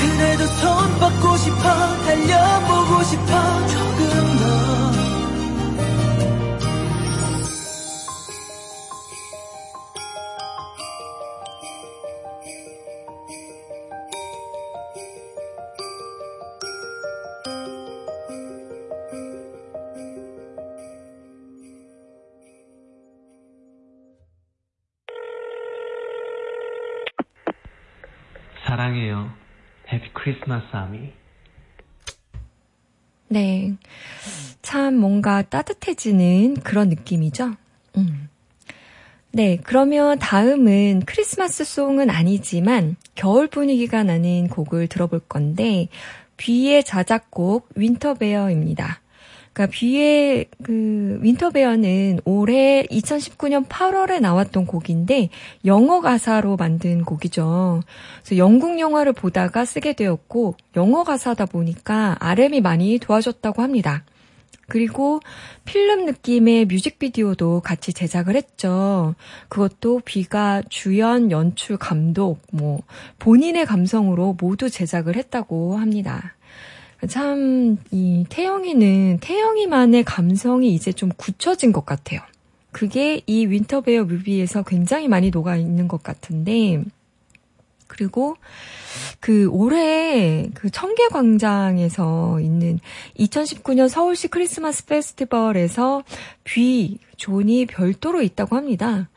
그래도 0.00 0.42
손 0.46 0.66
뻗고 0.98 1.36
싶어, 1.36 1.62
달려보고 2.06 2.92
싶어, 3.04 3.30
사랑해요. 28.86 29.32
해피 29.92 30.10
크리스마스 30.12 30.64
아미. 30.70 31.12
네. 33.28 33.74
참 34.62 34.96
뭔가 34.96 35.42
따뜻해지는 35.42 36.54
그런 36.62 36.88
느낌이죠? 36.88 37.54
음. 37.96 38.28
네. 39.32 39.58
그러면 39.62 40.18
다음은 40.18 41.02
크리스마스 41.04 41.64
송은 41.64 42.10
아니지만 42.10 42.96
겨울 43.14 43.48
분위기가 43.48 44.04
나는 44.04 44.48
곡을 44.48 44.86
들어볼 44.86 45.20
건데, 45.20 45.88
뷔의 46.36 46.84
자작곡 46.84 47.70
윈터베어입니다. 47.74 49.00
그러니까 49.56 49.74
뷔의 49.74 50.46
그 50.62 51.18
윈터베어는 51.22 52.20
올해 52.26 52.82
2019년 52.90 53.66
8월에 53.66 54.20
나왔던 54.20 54.66
곡인데 54.66 55.30
영어 55.64 56.02
가사로 56.02 56.56
만든 56.56 57.06
곡이죠. 57.06 57.82
그래서 58.22 58.36
영국 58.36 58.78
영화를 58.78 59.14
보다가 59.14 59.64
쓰게 59.64 59.94
되었고 59.94 60.56
영어 60.76 61.04
가사다 61.04 61.46
보니까 61.46 62.16
RM이 62.20 62.60
많이 62.60 62.98
도와줬다고 62.98 63.62
합니다. 63.62 64.04
그리고 64.68 65.20
필름 65.64 66.04
느낌의 66.04 66.66
뮤직비디오도 66.66 67.60
같이 67.60 67.94
제작을 67.94 68.36
했죠. 68.36 69.14
그것도 69.48 70.00
비가 70.04 70.60
주연, 70.68 71.30
연출, 71.30 71.78
감독, 71.78 72.40
뭐 72.52 72.80
본인의 73.20 73.64
감성으로 73.64 74.36
모두 74.38 74.68
제작을 74.68 75.16
했다고 75.16 75.78
합니다. 75.78 76.35
참, 77.08 77.76
이 77.90 78.24
태영이는 78.28 79.18
태영이만의 79.20 80.04
감성이 80.04 80.74
이제 80.74 80.92
좀 80.92 81.10
굳혀진 81.16 81.72
것 81.72 81.84
같아요. 81.84 82.20
그게 82.72 83.22
이 83.26 83.46
Winter 83.46 83.81
Bear 83.81 84.04
뮤비에서 84.04 84.62
굉장히 84.62 85.08
많이 85.08 85.30
녹아 85.30 85.56
있는 85.56 85.88
것 85.88 86.02
같은데, 86.02 86.82
그리고 87.86 88.36
그 89.20 89.46
올해 89.46 90.48
그 90.54 90.70
청계광장에서 90.70 92.40
있는 92.40 92.80
2019년 93.18 93.88
서울시 93.88 94.28
크리스마스 94.28 94.84
페스티벌에서 94.86 96.02
뷔 96.44 96.98
zone이 97.16 97.66
별도로 97.66 98.22
있다고 98.22 98.56
합니다. 98.56 99.08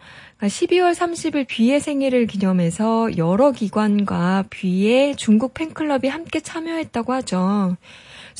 12월 0.47 0.95
30일 0.95 1.45
뷔의 1.49 1.81
생일을 1.81 2.25
기념해서 2.25 3.17
여러 3.17 3.51
기관과 3.51 4.45
뷔의 4.49 5.17
중국 5.17 5.53
팬클럽이 5.53 6.07
함께 6.07 6.39
참여했다고 6.39 7.13
하죠. 7.13 7.75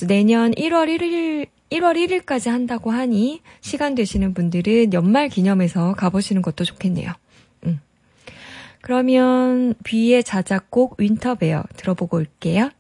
내년 0.08 0.52
1월 0.52 0.88
1일 0.88 1.48
1월 1.72 2.24
1일까지 2.24 2.50
한다고 2.50 2.92
하니 2.92 3.42
시간 3.60 3.96
되시는 3.96 4.34
분들은 4.34 4.94
연말 4.94 5.28
기념해서 5.28 5.94
가보시는 5.94 6.42
것도 6.42 6.64
좋겠네요. 6.64 7.12
음. 7.66 7.82
그러면 8.82 9.76
뷔의 9.84 10.24
자작곡 10.24 10.96
윈터베어 11.00 11.64
들어보고 11.76 12.18
올게요. 12.18 12.72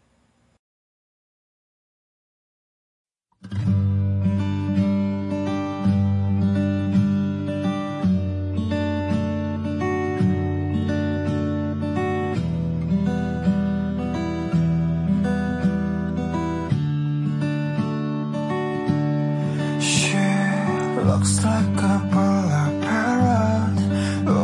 Looks 21.09 21.35
like 21.43 21.81
a 21.93 21.97
black 22.11 22.73
parrot. 22.85 23.77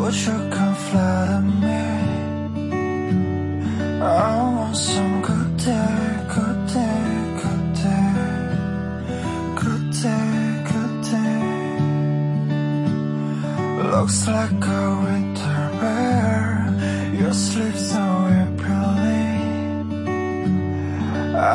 Wish 0.06 0.22
you 0.28 0.40
could 0.54 0.78
flatter 0.88 1.42
me. 1.64 1.84
I 4.02 4.36
want 4.56 4.76
some 4.76 5.16
good 5.30 5.52
day, 5.70 6.04
good 6.36 6.60
day, 6.78 7.04
good 7.44 7.66
day, 7.86 8.14
good 9.62 9.86
day, 10.04 10.34
good 10.72 10.96
day. 11.14 11.44
Looks 13.94 14.20
like 14.36 14.64
a 14.80 14.84
winter 15.06 15.64
bear. 15.82 16.46
You 17.20 17.30
sleep 17.46 17.78
so 17.92 18.06
happily. 18.34 19.26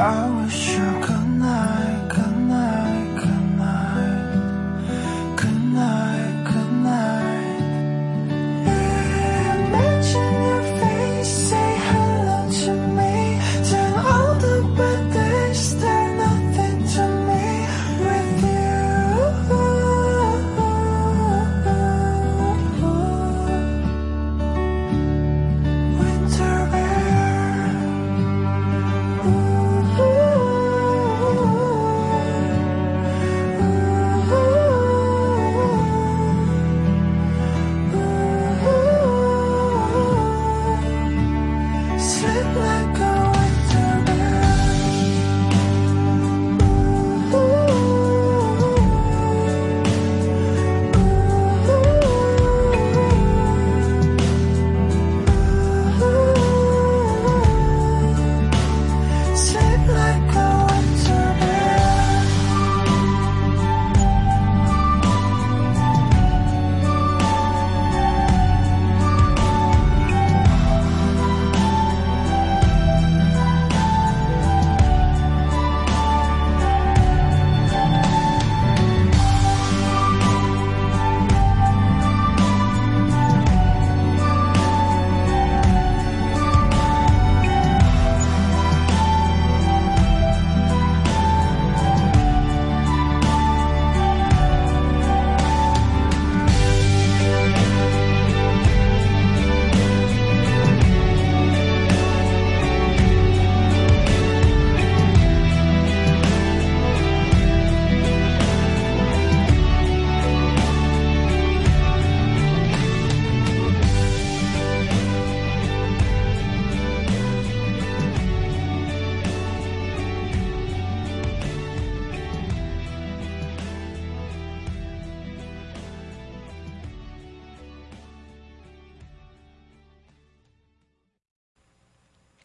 I 0.07 0.15
wish 0.39 0.63
you 0.77 0.89
good 1.07 1.29
night, 1.47 1.90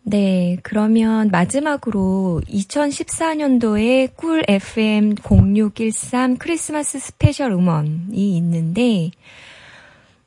네, 0.07 0.57
그러면 0.61 1.29
마지막으로 1.31 2.39
2014년도에 2.47 4.15
꿀 4.15 4.43
FM 4.47 5.15
0613 5.15 6.37
크리스마스 6.37 6.99
스페셜 6.99 7.51
음원이 7.51 8.37
있는데, 8.37 9.09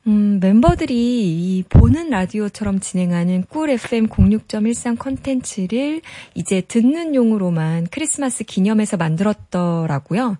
음, 0.05 0.39
멤버들이 0.41 0.95
이 0.95 1.63
보는 1.69 2.09
라디오처럼 2.09 2.81
진행하는 2.81 3.45
꿀 3.47 3.69
FM 3.69 4.07
06.13 4.07 4.99
컨텐츠를 4.99 6.01
이제 6.35 6.59
듣는 6.59 7.15
용으로만 7.15 7.87
크리스마스 7.89 8.43
기념해서 8.43 8.97
만들었더라고요. 8.97 10.37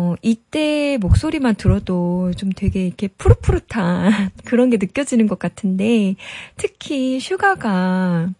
어, 0.00 0.14
이때 0.22 0.96
목소리만 1.00 1.56
들어도 1.56 2.30
좀 2.36 2.52
되게 2.52 2.86
이렇게 2.86 3.08
푸릇푸릇한 3.08 4.30
그런 4.46 4.70
게 4.70 4.76
느껴지는 4.76 5.26
것 5.26 5.40
같은데, 5.40 6.14
특히 6.56 7.18
슈가가 7.18 8.30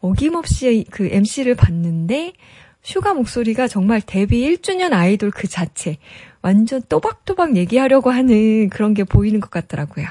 어김없이 0.00 0.84
그 0.90 1.08
MC를 1.10 1.54
봤는데, 1.54 2.34
슈가 2.82 3.14
목소리가 3.14 3.68
정말 3.68 4.02
데뷔 4.02 4.54
1주년 4.54 4.92
아이돌 4.92 5.30
그 5.30 5.48
자체, 5.48 5.96
완전 6.42 6.82
또박또박 6.90 7.56
얘기하려고 7.56 8.10
하는 8.10 8.68
그런 8.68 8.92
게 8.92 9.04
보이는 9.04 9.40
것 9.40 9.50
같더라고요. 9.50 10.08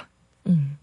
음. 0.48 0.77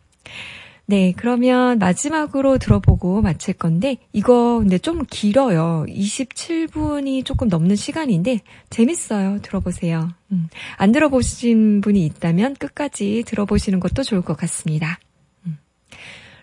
네, 0.86 1.14
그러면 1.16 1.78
마지막으로 1.78 2.58
들어보고 2.58 3.22
마칠 3.22 3.54
건데, 3.54 3.96
이거 4.12 4.58
근데 4.58 4.76
좀 4.76 5.04
길어요. 5.08 5.86
27분이 5.88 7.24
조금 7.24 7.48
넘는 7.48 7.74
시간인데, 7.74 8.40
재밌어요. 8.68 9.38
들어보세요. 9.40 10.10
음. 10.32 10.48
안 10.76 10.92
들어보신 10.92 11.80
분이 11.80 12.04
있다면 12.04 12.54
끝까지 12.56 13.24
들어보시는 13.26 13.80
것도 13.80 14.02
좋을 14.02 14.20
것 14.20 14.36
같습니다. 14.36 14.98
음. 15.46 15.58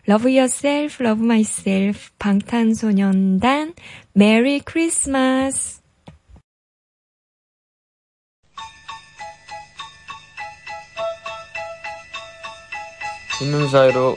Love 0.10 0.36
Yourself, 0.36 1.04
Love 1.04 1.24
Myself, 1.24 2.10
방탄소년단, 2.18 3.74
Merry 4.16 4.62
Christmas. 4.68 5.82
있는 13.42 13.68
사이로 13.70 14.16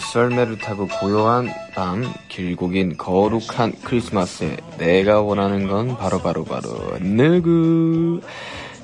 썰매를 0.00 0.58
타고 0.58 0.86
고요한 1.00 1.48
밤 1.74 2.04
길고 2.28 2.68
긴 2.68 2.96
거룩한 2.96 3.72
크리스마스에 3.84 4.56
내가 4.78 5.20
원하는 5.20 5.66
건 5.68 5.96
바로 5.96 6.18
바로 6.20 6.44
바로 6.44 6.68
누구 7.00 8.20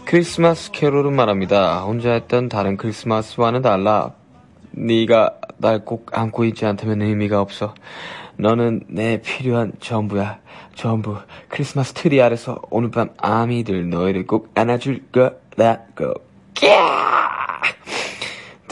크리스마스 0.05 0.71
캐롤은 0.73 1.15
말합니다. 1.15 1.81
혼자 1.85 2.13
했던 2.13 2.49
다른 2.49 2.77
크리스마스와는 2.77 3.63
달라 3.63 4.13
네가 4.73 5.35
날 5.57 5.85
꼭 5.85 6.11
안고 6.13 6.45
있지 6.47 6.67
않다면 6.67 7.01
의미가 7.03 7.41
없어. 7.41 7.75
너는 8.37 8.83
내 8.89 9.23
필요한 9.23 9.73
전부야. 9.81 10.41
전부. 10.75 11.17
크리스마스 11.49 11.93
트리 11.93 12.21
아래서 12.21 12.61
오늘 12.71 12.91
밤 12.91 13.11
아미들 13.19 13.89
너희를 13.89 14.27
꼭 14.27 14.51
안아줄 14.55 15.05
거라고. 15.13 16.15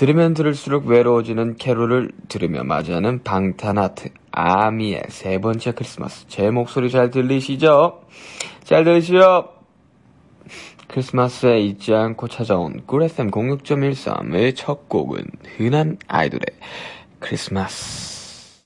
들으면 0.02 0.34
들을수록 0.34 0.86
외로워지는 0.86 1.58
캐롤을 1.58 2.10
들으며 2.28 2.64
맞이하는 2.64 3.22
방탄아트 3.22 4.08
아미의 4.32 5.04
세 5.10 5.38
번째 5.38 5.70
크리스마스. 5.70 6.26
제 6.26 6.50
목소리 6.50 6.90
잘 6.90 7.12
들리시죠? 7.12 8.02
잘 8.64 8.82
들으시죠? 8.82 9.50
크리스마스에 10.88 11.60
잊지 11.60 11.94
않고 11.94 12.26
찾아온 12.26 12.84
꿀FM 12.84 13.30
06.13의 13.30 14.56
첫 14.56 14.88
곡은 14.88 15.24
흔한 15.56 15.98
아이돌의 16.08 16.46
크리스마스. 17.20 18.64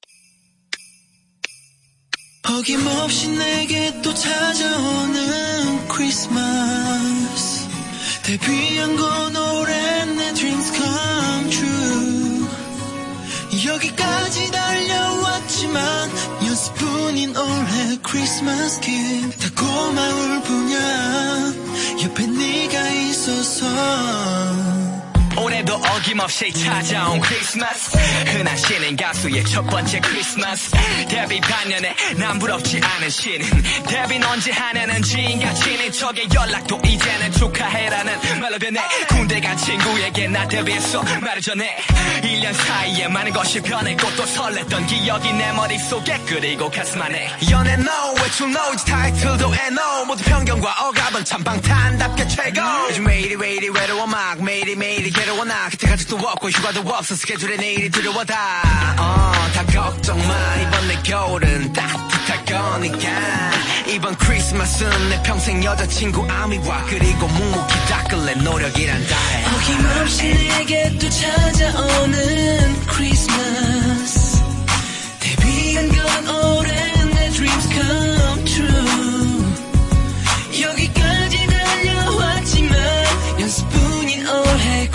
어김없이 2.48 3.36
내게 3.36 3.92
또 4.00 4.14
찾아오는 4.14 5.86
크리스마스 5.86 7.68
데뷔한 8.24 8.96
건내 8.96 9.95
dreams 10.36 10.70
come 10.70 11.50
true. 11.50 12.46
여기까지 13.66 14.50
달려왔지만 14.50 16.10
연습뿐인 16.46 17.34
올해 17.36 17.98
크리스마스 18.02 18.80
기다 18.80 19.48
고마울 19.56 20.42
뿐이야. 20.42 21.54
옆에 22.04 22.26
네가 22.26 22.88
있어서 22.90 23.66
올해도 25.56 25.74
어김없이 25.74 26.52
찾아온 26.52 27.18
크리스마스. 27.20 27.96
흔한 28.26 28.56
신인 28.56 28.96
가수의 28.96 29.44
첫 29.44 29.62
번째 29.62 30.00
크리스마스. 30.00 30.70
데뷔 31.08 31.40
반년에 31.40 31.94
난 32.18 32.38
부럽지 32.38 32.78
않은 32.82 33.08
신인. 33.08 33.40
데뷔는 33.86 34.26
언제 34.28 34.50
하냐는 34.52 35.00
지 35.02 35.18
인가치는 35.18 35.92
척의 35.92 36.28
연락도 36.34 36.80
이제는 36.84 37.32
축하해라는 37.32 38.40
말로 38.40 38.58
변해 38.58 38.80
군대 39.08 39.40
간 39.40 39.56
친구에게 39.56 40.28
나 40.28 40.46
데뷔했어. 40.46 41.02
말을 41.02 41.40
전해. 41.40 41.76
1년 42.22 42.52
사이에 42.52 43.08
많은 43.08 43.32
것이 43.32 43.60
변했고 43.62 44.14
또 44.16 44.24
설렜던 44.24 44.86
기억이 44.88 45.32
내 45.32 45.52
머릿속에 45.52 46.20
그리고 46.26 46.70
가슴 46.70 47.00
안에. 47.00 47.30
연애 47.50 47.72
no 47.74 48.14
외출 48.22 48.50
no 48.50 48.76
타이틀도 48.86 49.54
NO 49.54 50.04
모두 50.06 50.22
편견과 50.24 50.86
억압은 50.88 51.24
참 51.24 51.42
방탄답게 51.42 52.28
최고. 52.28 52.60
요즘 52.90 53.06
왜 53.06 53.20
이리 53.20 53.36
왜 53.36 53.54
이리 53.54 53.68
외로워 53.70 54.06
막 54.06 54.42
매일이 54.42 54.76
매일이 54.76 55.10
괴로워 55.10 55.45
나. 55.46 55.68
그때 55.70 55.86
가족도 55.88 56.16
없고 56.16 56.50
휴가도 56.50 56.80
없어. 56.80 57.14
스케줄에 57.14 57.56
내일이 57.56 57.88
두려워 57.90 58.24
다. 58.24 58.34
어, 58.98 59.32
다 59.54 59.64
걱정 59.66 60.18
마. 60.26 60.56
이번 60.56 60.88
내 60.88 61.02
겨울은 61.02 61.72
따뜻할 61.72 62.44
거니까. 62.44 63.08
이번 63.88 64.16
크리스마스는 64.16 65.08
내 65.10 65.22
평생 65.22 65.62
여자친구 65.62 66.26
아미와 66.28 66.84
그리고 66.88 67.28
묵묵히 67.28 67.74
닦을래 67.88 68.34
노력이란 68.34 69.06
다해 69.06 69.44
어김없이 69.54 70.22
내게 70.48 70.98
또 70.98 71.08
찾아오는 71.08 72.86
크리스마스. 72.86 74.42
데뷔한 75.20 75.88
건 75.88 76.28
오랜 76.58 77.10
내 77.14 77.30
dreams 77.30 77.68
come 77.68 78.44
true. 78.44 79.54
여기까지 80.62 81.46
달려왔지만 81.46 82.76
올해 83.36 83.48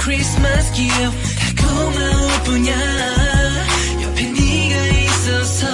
크리스마스 0.02 0.72
기억 0.74 1.12
다 1.38 1.64
고마울 1.64 2.44
뿐이야. 2.44 2.76
옆에 4.02 4.24
네가 4.24 4.86
있어서. 4.98 5.68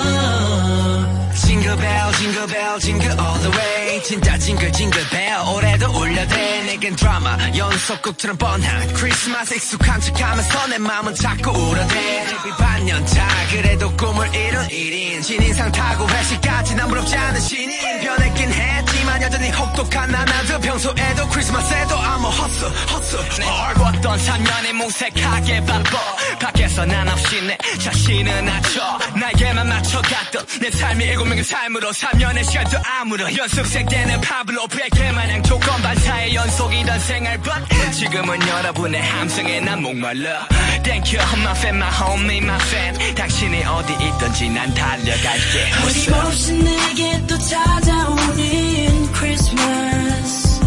징글벨 1.34 2.12
징글벨 2.18 2.80
징글 2.80 3.06
all 3.12 3.40
the 3.40 3.58
way. 3.58 4.04
진짜 4.04 4.38
징글 4.38 4.72
징글벨 4.74 5.34
올해도 5.56 5.88
울려대. 5.98 6.64
내겐 6.64 6.96
드라마 6.98 7.38
연속극처럼 7.56 8.38
뻔한 8.38 8.94
크리스마스 8.94 9.54
익숙한 9.56 10.02
척하면서 10.02 10.68
내 10.68 10.78
맘은 10.78 11.16
자꾸 11.16 11.52
울어대. 11.52 12.26
데뷔 12.26 12.50
반년차 12.58 13.28
그래도 13.52 13.96
꿈을 13.96 14.34
이룬 14.36 14.68
1인 14.68 15.24
신인상 15.24 15.72
타고 15.72 16.08
회식까지 16.10 16.76
난 16.76 16.90
부럽지 16.90 17.16
않은 17.16 17.40
신인. 17.40 18.02
변했긴 18.02 18.52
했지 18.52 18.97
만 19.18 19.22
여전히 19.24 19.49
혹독한 19.49 20.11
나나도 20.11 20.59
평소에도 20.59 21.28
크리스마스에도 21.30 21.95
I'm 21.95 22.24
a 22.24 22.32
hustle 22.39 22.72
hustle 22.93 23.49
얼었던 23.49 24.20
3년이 24.20 24.74
무색하게 24.74 25.65
바빠. 25.65 25.97
밖에서 26.39 26.86
난 26.86 27.07
없이 27.09 27.41
내 27.41 27.57
자신을 27.80 28.45
낮춰. 28.45 28.99
나에게만 29.20 29.68
맞춰갔던 29.70 30.45
내 30.61 30.70
삶이 30.70 31.03
일곱 31.05 31.26
명의 31.26 31.43
삶으로 31.43 31.89
3년의 31.89 32.43
시간도 32.43 32.78
아무런 32.99 33.36
연습생 33.36 33.88
때는 33.88 34.22
파블로 34.22 34.68
베개 34.68 35.11
마냥 35.11 35.41
조건 35.41 35.82
반사의 35.82 36.36
연속이던 36.36 36.99
생활 36.99 37.41
but 37.41 37.91
지금은 37.93 38.47
여러분의 38.47 39.01
함성에 39.01 39.59
난 39.61 39.82
목말라. 39.82 40.47
Thank 40.84 41.18
you 41.20 41.39
my 41.41 41.55
fan 41.57 41.76
my 41.76 41.89
homie 41.91 42.38
my 42.38 42.61
fan 42.61 43.15
당신이 43.15 43.63
어디 43.65 43.93
있든지 43.93 44.49
난 44.49 44.72
달려갈게. 44.76 45.72
어림없이 45.84 46.53
내게 46.53 47.26
또 47.26 47.36
찾아오는 47.39 49.07
크리스마스 49.14 50.60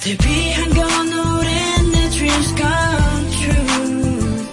데뷔한 0.00 0.70
건 0.70 1.12
오랜 1.12 1.90
내 1.92 2.10
dreams 2.10 2.54
come 2.56 3.30
true. 3.30 4.46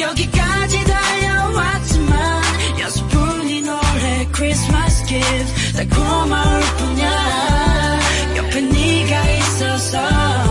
여기까지 0.00 0.84
달려왔지만 0.84 2.42
연습뿐인 2.80 3.68
올해 3.68 4.26
크리스마스 4.32 5.04
gift. 5.06 5.76
다 5.76 5.96
고마울 5.96 6.60
뿐이야. 6.78 8.00
옆에 8.36 8.60
네가 8.60 9.30
있어서 9.30 10.45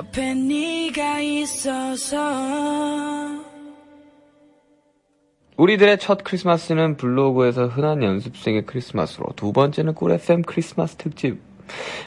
옆에 0.00 0.32
네가 0.32 1.20
있어서 1.20 2.16
우리들의 5.58 5.98
첫 5.98 6.24
크리스마스는 6.24 6.96
블로그에서 6.96 7.66
흔한 7.66 8.02
연습생의 8.02 8.64
크리스마스로, 8.64 9.26
두 9.36 9.52
번째는 9.52 9.92
꿀 9.94 10.12
FM 10.12 10.40
크리스마스 10.42 10.96
특집, 10.96 11.38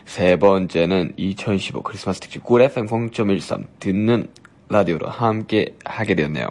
세 0.05 0.37
번째는 0.37 1.13
2015 1.17 1.83
크리스마스 1.83 2.19
특집 2.19 2.43
꿀 2.43 2.63
FM 2.63 2.87
0.13 2.87 3.67
듣는 3.79 4.27
라디오로 4.69 5.07
함께 5.07 5.75
하게 5.85 6.15
되었네요. 6.15 6.47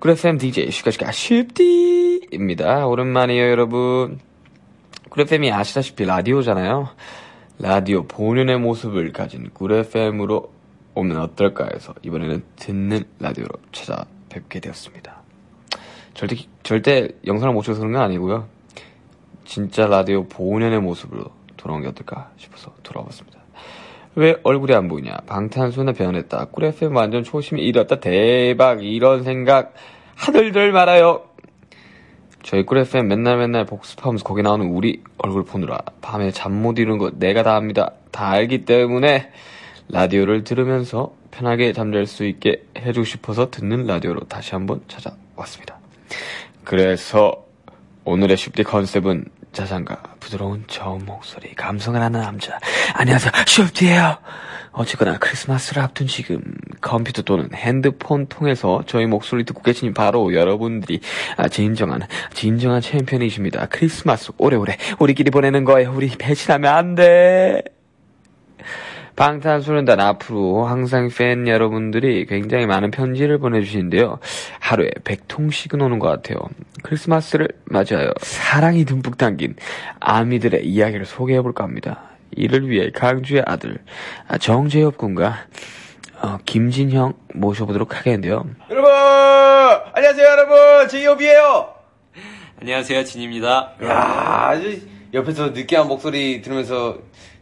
꿀 0.00 0.10
FM 0.10 0.36
DJ 0.36 0.70
슈가슈가 0.70 1.12
슙디입니다. 1.12 2.86
오랜만이에요, 2.86 3.50
여러분. 3.50 4.20
꿀 5.08 5.22
FM이 5.22 5.50
아시다시피 5.50 6.04
라디오잖아요. 6.04 6.90
라디오 7.58 8.04
본연의 8.04 8.58
모습을 8.58 9.12
가진 9.12 9.48
꿀 9.54 9.72
FM으로 9.72 10.52
오면 10.94 11.16
어떨까 11.18 11.68
해서 11.72 11.94
이번에는 12.02 12.42
듣는 12.56 13.04
라디오로 13.18 13.50
찾아뵙게 13.72 14.60
되었습니다. 14.60 15.22
절대, 16.14 16.36
절대 16.62 17.08
영상을 17.26 17.52
못 17.54 17.62
찍어서 17.62 17.80
그런 17.80 17.92
건 17.92 18.02
아니고요. 18.02 18.48
진짜 19.44 19.86
라디오 19.86 20.26
본연의 20.26 20.80
모습으로 20.80 21.24
돌아온 21.56 21.82
게 21.82 21.88
어떨까 21.88 22.30
싶어서 22.36 22.72
돌아왔습니다. 22.82 23.40
왜 24.14 24.36
얼굴이 24.42 24.74
안 24.74 24.88
보이냐? 24.88 25.16
방탄소년단 25.26 25.94
변했다. 25.94 26.46
꿀 26.46 26.64
FM 26.64 26.96
완전 26.96 27.22
초심이 27.22 27.62
잃었다. 27.62 28.00
대박. 28.00 28.82
이런 28.82 29.24
생각 29.24 29.74
하늘들 30.14 30.72
말아요. 30.72 31.24
저희 32.46 32.64
꿀 32.64 32.78
FM 32.78 33.08
맨날 33.08 33.38
맨날 33.38 33.66
복습하면서 33.66 34.22
거기 34.22 34.40
나오는 34.40 34.66
우리 34.66 35.02
얼굴 35.18 35.44
보느라 35.44 35.80
밤에 36.00 36.30
잠 36.30 36.52
못 36.52 36.78
이루는 36.78 36.98
거 36.98 37.10
내가 37.10 37.42
다 37.42 37.56
합니다. 37.56 37.90
다 38.12 38.28
알기 38.30 38.64
때문에 38.64 39.32
라디오를 39.88 40.44
들으면서 40.44 41.12
편하게 41.32 41.72
잠잘 41.72 42.06
수 42.06 42.24
있게 42.24 42.64
해주고 42.78 43.04
싶어서 43.04 43.50
듣는 43.50 43.86
라디오로 43.86 44.20
다시 44.28 44.52
한번 44.52 44.80
찾아왔습니다. 44.86 45.80
그래서 46.62 47.44
오늘의 48.04 48.36
슈디 48.36 48.62
컨셉은 48.62 49.24
자장가, 49.56 50.02
부드러운 50.20 50.64
저음 50.66 51.06
목소리, 51.06 51.54
감성을 51.54 51.98
하는 51.98 52.20
남자. 52.20 52.58
안녕하세요, 52.92 53.32
슈디예요. 53.46 54.18
어쨌거나 54.72 55.16
크리스마스를 55.16 55.82
앞둔 55.82 56.06
지금 56.06 56.42
컴퓨터 56.82 57.22
또는 57.22 57.48
핸드폰 57.54 58.26
통해서 58.26 58.82
저희 58.86 59.06
목소리 59.06 59.44
듣고 59.44 59.62
계신 59.62 59.94
바로 59.94 60.34
여러분들이 60.34 61.00
아, 61.38 61.48
진정한 61.48 62.02
진정한 62.34 62.82
챔피언이십니다. 62.82 63.68
크리스마스 63.70 64.30
오래오래 64.36 64.76
우리끼리 64.98 65.30
보내는 65.30 65.64
거예요. 65.64 65.90
우리 65.96 66.10
배신하면 66.10 66.70
안 66.70 66.94
돼. 66.94 67.75
방탄소년단 69.16 69.98
앞으로 69.98 70.66
항상 70.66 71.08
팬 71.08 71.48
여러분들이 71.48 72.26
굉장히 72.26 72.66
많은 72.66 72.90
편지를 72.90 73.38
보내주시는데요. 73.38 74.18
하루에 74.60 74.90
100통씩은 75.04 75.82
오는 75.82 75.98
것 75.98 76.08
같아요. 76.08 76.38
크리스마스를 76.82 77.48
맞아요. 77.64 78.12
사랑이 78.18 78.84
듬뿍 78.84 79.16
담긴 79.16 79.56
아미들의 80.00 80.66
이야기를 80.66 81.06
소개해볼까 81.06 81.64
합니다. 81.64 82.02
이를 82.32 82.68
위해 82.68 82.90
강주의 82.90 83.42
아들 83.46 83.78
아, 84.28 84.36
정재엽 84.36 84.98
군과 84.98 85.46
어, 86.20 86.38
김진형 86.44 87.14
모셔보도록 87.34 87.96
하겠는데요. 87.96 88.44
여러분 88.70 88.90
안녕하세요 89.94 90.26
여러분 90.26 90.88
제이홉이에요 90.88 91.74
안녕하세요, 92.60 93.04
진입니다. 93.04 93.74
야 93.84 94.48
아주 94.48 94.80
옆에서 95.12 95.48
느끼한 95.50 95.88
목소리 95.88 96.42
들으면서 96.42 96.98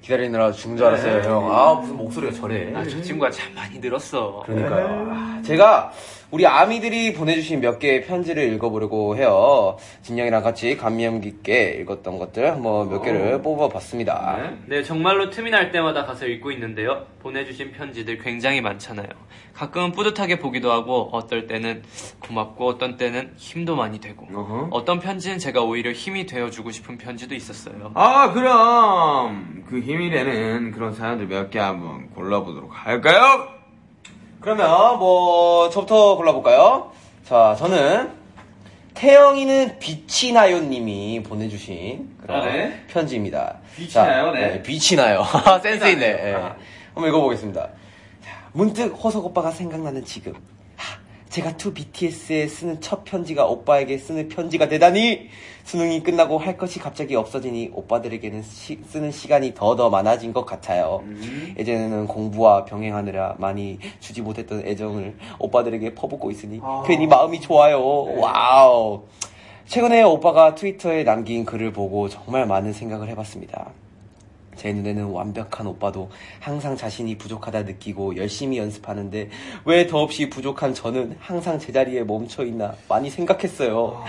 기다리느라 0.09 0.53
죽는 0.53 0.77
줄 0.77 0.87
알았어요 0.87 1.23
형 1.23 1.51
아 1.51 1.75
무슨 1.75 1.97
목소리가 1.97 2.33
저래. 2.35 2.75
아, 2.75 2.85
저 2.85 3.01
친구가 3.01 3.31
참 3.31 3.55
많이 3.55 3.79
늘었어. 3.79 4.43
그러니까요. 4.45 5.09
아, 5.11 5.41
제가 5.43 5.91
우리 6.35 6.49
아미들이 6.49 7.13
보내주신 7.13 7.61
몇 7.61 7.79
개의 7.79 8.03
편지를 8.03 8.53
읽어보려고 8.55 9.17
해요 9.17 9.77
진영이랑 10.03 10.43
같이 10.43 10.77
감미함 10.77 11.21
깊게 11.21 11.79
읽었던 11.83 12.19
것들 12.19 12.51
한번 12.51 12.89
몇 12.91 13.03
개를 13.03 13.41
뽑아봤습니다 13.41 14.51
네, 14.67 14.83
정말로 14.83 15.31
틈이 15.31 15.51
날 15.51 15.71
때마다 15.71 16.05
가서 16.05 16.27
읽고 16.27 16.51
있는데요. 16.51 17.07
보내주신 17.21 17.71
편지들 17.71 18.19
굉장히 18.19 18.61
많잖아요. 18.61 19.07
가끔은 19.53 19.93
뿌듯하게 19.93 20.39
보기도 20.41 20.73
하고, 20.73 21.09
어떨 21.13 21.47
때는 21.47 21.83
고맙고, 22.21 22.67
어떤 22.67 22.97
때는 22.97 23.33
힘도 23.37 23.77
많이 23.77 24.01
되고, 24.01 24.27
어허. 24.35 24.69
어떤 24.73 24.99
편지는 25.01 25.39
제가 25.39 25.63
오히려 25.63 25.93
힘이 25.93 26.27
되어주고 26.27 26.71
싶은 26.73 26.99
편지도 26.99 27.35
있었어요. 27.35 27.93
아 27.95 28.33
그럼 28.33 29.63
그 29.69 29.79
힘이 29.81 30.11
되는 30.11 30.73
그런 30.73 30.93
사연들 30.95 31.27
몇 31.29 31.51
개 31.51 31.59
한번 31.61 32.11
골라보도록 32.11 32.71
할까요? 32.73 33.49
그러면 34.45 34.99
뭐 34.99 35.71
저부터 35.71 36.17
골라볼까요? 36.17 36.93
자 37.25 37.57
저는 37.59 38.11
태영이는 38.93 39.79
빛이 39.79 40.35
나요 40.35 40.61
님이 40.61 41.23
보내주신 41.23 42.11
그런 42.21 42.43
아, 42.43 42.45
네. 42.45 42.85
편지입니다. 42.89 43.57
빛이 43.75 43.89
자, 43.89 44.05
나요? 44.05 44.33
네. 44.33 44.63
빛이 44.63 44.97
나요. 44.97 45.25
센스 45.63 45.87
있네. 45.87 46.35
아. 46.35 46.57
한번 46.93 47.09
읽어보겠습니다. 47.09 47.69
자, 48.23 48.31
문득 48.53 48.89
호석 48.89 49.25
오빠가 49.25 49.51
생각나는 49.51 50.05
지금. 50.05 50.35
하, 51.35 51.43
제가 51.43 51.53
2BTS에 51.57 52.49
쓰는 52.49 52.81
첫 52.81 53.05
편지가 53.05 53.47
오빠에게 53.47 53.99
쓰는 53.99 54.29
편지가 54.29 54.69
되다니 54.69 55.29
수능이 55.65 56.03
끝나고 56.03 56.39
할 56.39 56.57
것이 56.57 56.79
갑자기 56.79 57.17
없어지니 57.17 57.71
오빠들에게는 57.73 58.43
시- 58.43 58.79
쓰는 58.89 59.11
시간이 59.11 59.55
더더 59.55 59.91
많아진 59.91 60.33
것 60.33 60.45
같아요. 60.47 61.03
예전에는 61.59 62.07
공부와 62.07 62.65
병행하느라 62.67 63.37
많이 63.39 63.79
주지 64.01 64.23
못했던 64.23 64.65
애정을 64.65 65.17
오빠들에게 65.39 65.95
퍼붓고 65.95 66.31
있으니 66.31 66.61
괜히 66.87 67.07
마음이 67.07 67.41
좋아요. 67.41 67.81
와우. 68.21 69.03
최근에 69.67 70.03
오빠가 70.03 70.55
트위터에 70.55 71.05
남긴 71.05 71.45
글을 71.45 71.73
보고 71.73 72.09
정말 72.09 72.47
많은 72.47 72.73
생각을 72.73 73.09
해봤습니다. 73.09 73.71
제 74.57 74.73
눈에는 74.73 75.05
완벽한 75.07 75.67
오빠도 75.67 76.11
항상 76.41 76.77
자신이 76.77 77.17
부족하다 77.19 77.63
느끼고 77.63 78.17
열심히 78.17 78.59
연습하는데 78.59 79.29
왜 79.65 79.87
더없이 79.87 80.29
부족한 80.31 80.75
저는 80.75 81.17
항상 81.21 81.59
제자리에 81.59 82.05
멈춰 82.05 82.45
있나 82.45 82.75
많이 82.89 83.11
생각했어요. 83.11 84.03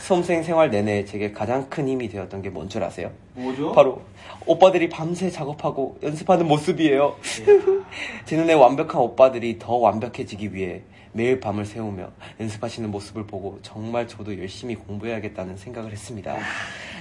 수험생 0.00 0.42
생활 0.42 0.68
내내 0.70 1.04
제게 1.06 1.32
가장 1.32 1.66
큰 1.70 1.88
힘이 1.88 2.08
되었던 2.08 2.42
게 2.42 2.50
뭔 2.50 2.68
줄 2.68 2.84
아세요? 2.84 3.10
뭐죠? 3.34 3.72
바로 3.72 4.02
오빠들이 4.44 4.90
밤새 4.90 5.30
작업하고 5.30 5.96
연습하는 6.02 6.46
모습이에요. 6.46 7.16
제 8.26 8.36
눈에 8.36 8.52
완벽한 8.52 9.00
오빠들이 9.00 9.58
더 9.58 9.76
완벽해지기 9.76 10.52
위해 10.54 10.82
매일 11.14 11.38
밤을 11.38 11.64
새우며 11.64 12.08
연습하시는 12.40 12.90
모습을 12.90 13.24
보고 13.26 13.60
정말 13.62 14.08
저도 14.08 14.36
열심히 14.36 14.74
공부해야겠다는 14.74 15.56
생각을 15.56 15.92
했습니다. 15.92 16.36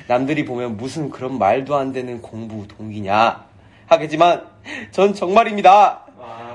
남들이 0.07 0.45
보면 0.45 0.78
무슨 0.78 1.09
그런 1.09 1.39
말도 1.39 1.76
안 1.76 1.91
되는 1.91 2.22
공부 2.22 2.68
동기냐 2.68 3.43
하겠지만 3.88 4.45
전 4.91 5.14
정말입니다. 5.16 6.01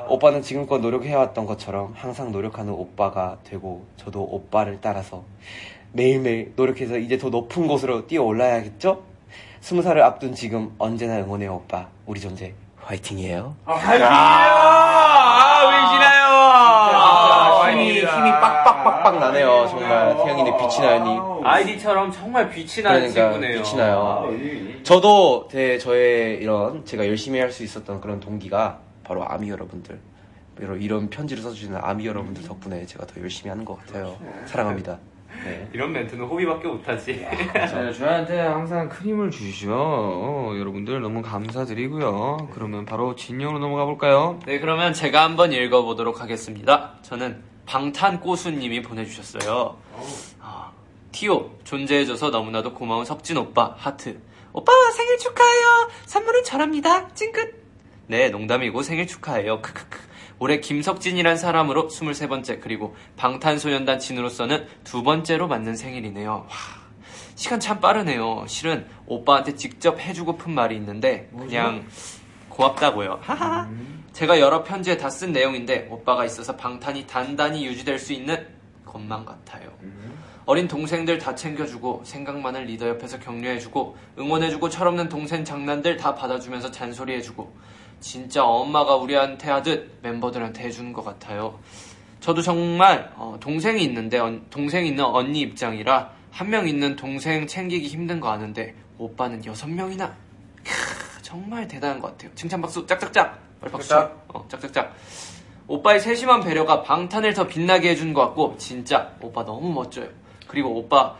오빠는 0.09 0.41
지금껏 0.43 0.79
노력해왔던 0.79 1.47
것처럼 1.47 1.93
항상 1.97 2.31
노력하는 2.33 2.73
오빠가 2.73 3.39
되고 3.45 3.85
저도 3.97 4.23
오빠를 4.23 4.79
따라서 4.81 5.25
매일매일 5.93 6.53
노력해서 6.55 6.97
이제 6.97 7.19
더 7.19 7.29
높은 7.29 7.67
곳으로 7.67 8.07
뛰어 8.07 8.23
올라야겠죠? 8.23 9.03
스무 9.61 9.83
살을 9.83 10.03
앞둔 10.03 10.35
지금 10.35 10.75
언제나 10.79 11.19
응원해요 11.19 11.57
오빠 11.57 11.89
우리 12.07 12.21
존재 12.21 12.55
화이팅이에요. 12.81 13.57
아, 13.67 13.75
위시나요? 13.75 14.09
아, 14.09 15.61
힘이 15.67 15.77
힘이 15.97 16.28
빡빡빡빡 18.73 19.19
나네요 19.21 19.67
정말 19.71 20.17
태영이네 20.17 20.57
빛이 20.59 20.81
나요님. 20.87 21.47
아이디처럼 21.47 22.11
정말 22.13 22.51
빛이 22.51 22.83
나는 22.83 23.13
그러니까 23.13 23.33
친구네요. 23.33 23.63
빛이 23.63 23.77
나요. 23.77 24.31
저도 24.83 25.49
제, 25.51 25.79
저의 25.79 26.37
이런 26.43 26.85
제가 26.85 27.07
열심히 27.07 27.41
할 27.41 27.49
수 27.49 27.65
있었던 27.65 28.01
그런 28.03 28.21
동기가 28.21 28.79
바로 29.05 29.25
아미 29.27 29.49
여러분들 29.49 29.99
이런, 30.61 30.83
이런 30.83 31.09
편지를 31.09 31.43
써주시는 31.43 31.79
아미 31.83 32.07
여러분들 32.07 32.43
덕분에 32.45 32.85
제가 32.85 33.07
더 33.07 33.21
열심히 33.23 33.49
하는 33.49 33.65
것 33.65 33.79
같아요. 33.79 34.17
사랑합니다. 34.45 34.99
네. 35.45 35.67
이런 35.73 35.93
멘트는 35.93 36.25
호비밖에 36.27 36.69
못하지. 36.69 37.13
네, 37.55 37.93
저희한테 37.93 38.39
항상 38.41 38.89
큰 38.89 39.07
힘을 39.07 39.31
주시죠. 39.31 39.73
어, 39.73 40.53
여러분들 40.59 41.01
너무 41.01 41.23
감사드리고요. 41.23 42.49
그러면 42.53 42.85
바로 42.85 43.15
진영으로 43.15 43.59
넘어가 43.61 43.85
볼까요? 43.87 44.39
네, 44.47 44.59
그러면 44.59 44.93
제가 44.93 45.23
한번 45.23 45.53
읽어보도록 45.53 46.21
하겠습니다. 46.21 46.95
저는 47.03 47.41
방탄꼬수님이 47.69 48.81
보내주셨어요. 48.81 49.77
아, 50.41 50.73
티오, 51.13 51.51
존재해줘서 51.65 52.31
너무나도 52.31 52.73
고마운 52.73 53.05
석진 53.05 53.37
오빠, 53.37 53.75
하트. 53.77 54.19
오빠, 54.55 54.73
생일 54.97 55.19
축하해요! 55.19 55.91
선물은 56.07 56.45
저랍니다. 56.45 57.13
찡긋! 57.15 57.55
네, 58.07 58.31
농담이고 58.31 58.83
생일 58.83 59.07
축하해요. 59.07 59.61
크크크. 59.61 59.99
올해 60.39 60.61
김석진이란 60.61 61.37
사람으로 61.37 61.89
23번째, 61.89 62.61
그리고 62.63 62.97
방탄소년단 63.17 63.99
진으로서는 63.99 64.67
두 64.85 65.03
번째로 65.03 65.47
맞는 65.47 65.77
생일이네요. 65.77 66.47
와, 66.49 66.57
시간 67.35 67.61
참 67.61 67.81
빠르네요. 67.81 68.47
실은 68.49 68.87
오빠한테 69.07 69.57
직접 69.57 70.01
해주고픈 70.01 70.55
말이 70.55 70.75
있는데, 70.77 71.29
그냥 71.37 71.87
고맙다고요. 72.49 73.19
하하. 73.21 73.69
제가 74.19 74.41
여러 74.41 74.65
편지에 74.65 74.97
다 74.97 75.09
쓴 75.09 75.31
내용인데 75.33 75.87
오빠가 75.91 76.25
있어서 76.25 76.57
방탄이 76.57 77.07
단단히 77.07 77.65
유지될 77.67 78.01
수 78.01 78.13
있는 78.13 78.45
것만 78.85 79.25
같아요. 79.25 79.71
어린 80.45 80.67
동생들 80.67 81.19
다 81.19 81.37
챙겨주고 81.37 82.03
생각만을 82.05 82.65
리더 82.65 82.89
옆에서 82.89 83.21
격려해주고 83.21 83.97
응원해주고 84.19 84.71
철없는 84.71 85.09
동생 85.09 85.45
장난들 85.45 85.97
다 85.99 86.17
받아주면서 86.17 86.73
잔소리해주고 86.73 87.55
진짜 88.01 88.45
엄마가 88.45 88.97
우리한테 88.97 89.51
하듯 89.53 89.99
멤버들한테 90.03 90.65
해주는 90.65 90.93
것 90.93 91.05
같아요. 91.05 91.57
저도 92.19 92.43
정말 92.43 93.13
어, 93.15 93.37
동생이 93.39 93.85
있는데 93.85 94.19
언- 94.19 94.45
동생이 94.51 94.89
있는 94.89 95.05
언니 95.05 95.43
입장이라 95.43 96.11
한 96.33 96.49
명 96.51 96.67
있는 96.69 96.97
동생 96.97 97.47
챙기기 97.47 97.87
힘든 97.87 98.19
거 98.19 98.31
아는데 98.31 98.75
오빠는 98.99 99.45
여섯 99.45 99.69
명이나 99.69 100.13
캬, 100.65 101.23
정말 101.23 101.69
대단한 101.69 102.01
것 102.01 102.09
같아요. 102.13 102.33
칭찬 102.35 102.61
박수 102.61 102.85
짝짝짝 102.85 103.47
짝짝. 103.71 104.25
어, 104.35 104.45
짝짝짝 104.49 104.95
오빠의 105.67 106.01
세심한 106.01 106.41
배려가 106.41 106.83
방탄을 106.83 107.35
더 107.35 107.47
빛나게 107.47 107.91
해준 107.91 108.15
것 108.15 108.23
같고 108.23 108.57
진짜 108.59 109.11
오빠 109.21 109.45
너무 109.45 109.71
멋져요. 109.73 110.09
그리고 110.47 110.71
오빠 110.77 111.15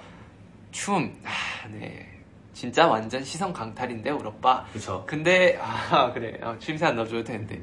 춤, 0.71 1.15
아, 1.25 1.69
네. 1.69 2.07
진짜 2.55 2.89
완전 2.89 3.23
시선 3.23 3.53
강탈인데 3.53 4.11
우리 4.11 4.27
오빠. 4.27 4.65
그쵸. 4.73 5.05
근데 5.07 5.57
아 5.63 6.11
그래 6.15 6.39
아, 6.43 6.57
춤새 6.59 6.87
안 6.87 6.97
넣어줘도 6.97 7.23
되는데. 7.23 7.63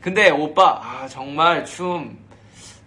근데 0.00 0.30
오빠 0.30 0.80
아 0.82 1.08
정말 1.08 1.64
춤. 1.64 2.18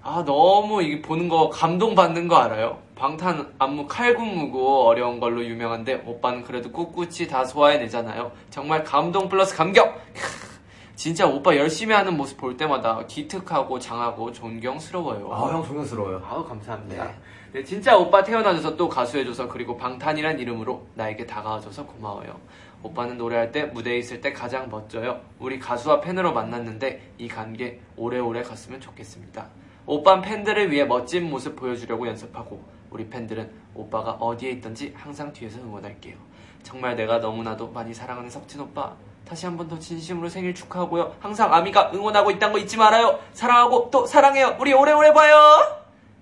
아 0.03 0.23
너무 0.25 0.83
이게 0.83 1.01
보는 1.01 1.27
거 1.27 1.49
감동 1.49 1.95
받는 1.95 2.27
거 2.27 2.35
알아요? 2.37 2.79
방탄 2.95 3.51
안무 3.59 3.87
칼군무고 3.87 4.87
어려운 4.87 5.19
걸로 5.19 5.43
유명한데 5.43 6.03
오빠는 6.05 6.43
그래도 6.43 6.71
꿋꿋이 6.71 7.27
다 7.27 7.43
소화해내잖아요. 7.43 8.31
정말 8.51 8.83
감동 8.83 9.27
플러스 9.27 9.55
감격. 9.55 9.99
진짜 10.97 11.27
오빠 11.27 11.55
열심히 11.55 11.93
하는 11.93 12.17
모습 12.17 12.37
볼 12.37 12.57
때마다 12.57 13.05
기특하고 13.05 13.77
장하고 13.77 14.31
존경스러워요. 14.31 15.31
아, 15.31 15.53
형 15.53 15.63
존경스러워요. 15.63 16.23
아우 16.27 16.43
감사합니다. 16.43 17.13
네, 17.53 17.63
진짜 17.63 17.95
오빠 17.95 18.23
태어나줘서 18.23 18.75
또 18.75 18.89
가수해줘서 18.89 19.47
그리고 19.47 19.77
방탄이란 19.77 20.39
이름으로 20.39 20.87
나에게 20.95 21.27
다가와줘서 21.27 21.85
고마워요. 21.85 22.39
오빠는 22.81 23.19
노래할 23.19 23.51
때 23.51 23.65
무대에 23.65 23.99
있을 23.99 24.21
때 24.21 24.33
가장 24.33 24.71
멋져요. 24.71 25.21
우리 25.37 25.59
가수와 25.59 26.01
팬으로 26.01 26.33
만났는데 26.33 27.13
이 27.19 27.27
관계 27.27 27.79
오래오래 27.95 28.41
갔으면 28.41 28.81
좋겠습니다. 28.81 29.49
오빤 29.85 30.23
팬들을 30.23 30.71
위해 30.71 30.83
멋진 30.83 31.29
모습 31.29 31.55
보여주려고 31.55 32.07
연습하고 32.07 32.59
우리 32.89 33.07
팬들은 33.07 33.51
오빠가 33.75 34.13
어디에 34.13 34.49
있든지 34.49 34.95
항상 34.97 35.31
뒤에서 35.31 35.59
응원할게요. 35.59 36.15
정말 36.63 36.95
내가 36.95 37.19
너무나도 37.19 37.69
많이 37.69 37.93
사랑하는 37.93 38.31
석진 38.31 38.61
오빠 38.61 38.95
다시 39.27 39.45
한 39.45 39.57
번 39.57 39.67
더 39.67 39.77
진심으로 39.77 40.29
생일 40.29 40.53
축하하고요. 40.55 41.15
항상 41.19 41.53
아미가 41.53 41.91
응원하고 41.93 42.31
있다는 42.31 42.53
거 42.53 42.59
잊지 42.59 42.77
말아요. 42.77 43.19
사랑하고 43.33 43.89
또 43.91 44.05
사랑해요. 44.05 44.55
우리 44.59 44.71
오래오래 44.73 45.11
봐요. 45.13 45.35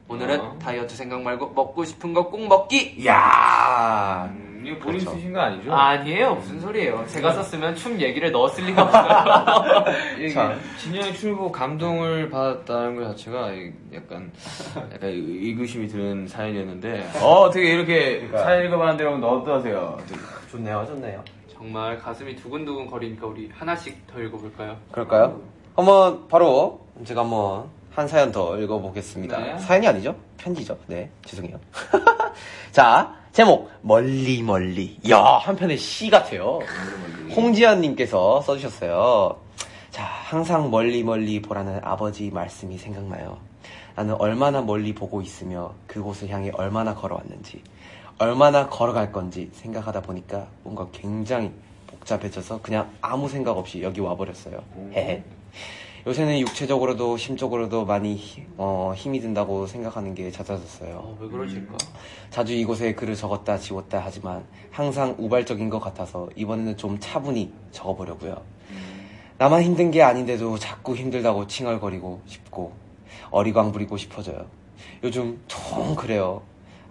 오늘은 0.08 0.40
어. 0.42 0.60
다이어트 0.60 0.96
생각 0.96 1.22
말고 1.22 1.50
먹고 1.56 1.84
싶은 1.86 2.14
거 2.14 2.24
꼭 2.30 2.48
먹기. 2.48 2.96
이야. 2.98 4.30
음, 4.32 4.64
이거 4.66 4.78
본인 4.80 5.00
그렇죠. 5.00 5.16
쓰신 5.18 5.34
거 5.34 5.40
아니죠? 5.42 5.74
아니에요. 5.74 6.36
무슨 6.36 6.60
소리예요. 6.60 7.06
제가 7.08 7.32
썼으면 7.34 7.76
춤 7.76 8.00
얘기를 8.02 8.32
넣었을 8.32 8.66
리가 8.66 8.84
없어요. 8.84 10.30
자. 10.34 10.56
진영이 10.80 11.14
춤을 11.14 11.36
보고 11.36 11.52
감동을 11.52 12.30
받았다는 12.30 12.96
것 12.96 13.08
자체가 13.10 13.50
약간 13.94 14.32
약간 14.94 15.00
의구심이 15.10 15.88
드는 15.88 16.28
사연이었는데 16.28 17.12
어 17.22 17.42
어떻게 17.42 17.74
이렇게 17.74 18.16
그러니까. 18.18 18.44
사연 18.44 18.66
읽어봤는데 18.66 19.04
여러분 19.04 19.24
어떠세요? 19.24 19.98
좋네요, 20.52 20.86
좋네요. 20.88 21.24
정말 21.66 21.98
가슴이 21.98 22.36
두근두근 22.36 22.86
거리니까 22.86 23.26
우리 23.26 23.50
하나씩 23.52 24.06
더 24.06 24.22
읽어볼까요? 24.22 24.78
그럴까요? 24.92 25.42
한번 25.76 26.28
바로 26.28 26.80
제가 27.04 27.22
한번 27.22 27.68
한 27.90 28.08
사연 28.08 28.32
더 28.32 28.56
읽어보겠습니다. 28.60 29.40
네. 29.40 29.58
사연이 29.58 29.88
아니죠? 29.88 30.16
편지죠. 30.38 30.78
네, 30.86 31.10
죄송해요. 31.26 31.60
자, 32.72 33.16
제목 33.32 33.72
멀리 33.82 34.44
멀리. 34.44 35.00
야, 35.10 35.18
한 35.18 35.56
편의 35.56 35.76
시 35.80 36.08
같아요. 36.12 36.60
홍지연 37.36 37.82
님께서 37.82 38.42
써주셨어요. 38.42 39.36
자, 39.90 40.04
항상 40.04 40.70
멀리 40.70 41.04
멀리 41.04 41.42
보라는 41.42 41.80
아버지 41.84 42.30
말씀이 42.30 42.78
생각나요. 42.78 43.40
나는 43.96 44.14
얼마나 44.20 44.62
멀리 44.62 44.94
보고 44.94 45.20
있으며 45.20 45.74
그곳을 45.88 46.30
향해 46.30 46.52
얼마나 46.54 46.94
걸어왔는지, 46.94 47.64
얼마나 48.18 48.70
걸어갈 48.70 49.12
건지 49.12 49.50
생각하다 49.54 50.02
보니까 50.02 50.48
뭔가 50.64 50.88
굉장히 50.92 51.52
복잡해져서 51.88 52.62
그냥 52.62 52.90
아무 53.02 53.28
생각 53.28 53.58
없이 53.58 53.82
여기 53.82 54.00
와버렸어요. 54.00 54.62
요새는 56.08 56.40
육체적으로도 56.40 57.18
심적으로도 57.18 57.84
많이 57.86 58.16
히- 58.16 58.44
어, 58.58 58.94
힘이 58.96 59.20
든다고 59.22 59.66
생각하는 59.66 60.14
게 60.14 60.30
잦아졌어요. 60.30 60.98
어, 60.98 61.18
왜 61.20 61.28
그러실까? 61.28 61.76
자주 62.30 62.54
이곳에 62.54 62.94
글을 62.94 63.16
적었다 63.16 63.58
지웠다 63.58 64.02
하지만 64.06 64.46
항상 64.72 65.16
우발적인 65.18 65.70
것 65.70 65.80
같아서 65.80 66.30
이번에는 66.36 66.78
좀 66.78 66.98
차분히 67.00 67.52
적어보려고요. 67.72 68.40
나만 69.40 69.64
힘든 69.64 69.92
게 69.92 70.02
아닌데도 70.04 70.58
자꾸 70.60 70.96
힘들다고 70.96 71.48
칭얼거리고 71.48 72.22
싶고 72.28 72.72
어리광 73.32 73.72
부리고 73.72 73.98
싶어져요. 73.98 74.46
요즘 75.04 75.42
통 75.48 75.96
그래요. 75.96 76.42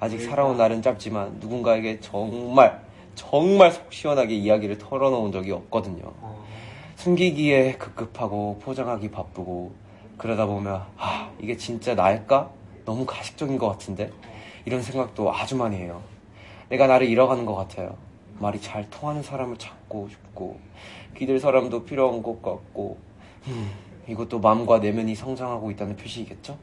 아직 0.05 0.21
살아온 0.21 0.59
날은 0.59 0.83
짧지만 0.83 1.39
누군가에게 1.41 1.99
정말 2.01 2.85
정말 3.15 3.73
속 3.73 3.91
시원하게 3.91 4.35
이야기를 4.35 4.77
털어놓은 4.77 5.33
적이 5.33 5.53
없거든요. 5.53 6.13
숨기기에 6.97 7.77
급급하고 7.79 8.59
포장하기 8.63 9.11
바쁘고 9.11 9.73
그러다 10.19 10.45
보면 10.45 10.83
아 10.99 11.31
이게 11.41 11.57
진짜 11.57 11.95
나일까? 11.95 12.51
너무 12.85 13.07
가식적인 13.07 13.57
것 13.57 13.67
같은데 13.71 14.11
이런 14.67 14.83
생각도 14.83 15.33
아주 15.33 15.57
많이 15.57 15.77
해요. 15.77 16.03
내가 16.69 16.87
나를 16.87 17.09
잃어가는 17.09 17.47
것 17.47 17.55
같아요. 17.55 17.97
말이 18.39 18.61
잘 18.61 18.91
통하는 18.91 19.23
사람을 19.23 19.57
찾고 19.57 20.11
싶고 20.11 20.61
기댈 21.17 21.41
사람도 21.41 21.85
필요한 21.85 22.23
것 22.23 22.43
같고 22.43 22.99
음, 23.47 23.71
이것도 24.07 24.41
마음과 24.41 24.81
내면이 24.81 25.15
성장하고 25.15 25.71
있다는 25.71 25.97
표시이겠죠? 25.97 26.59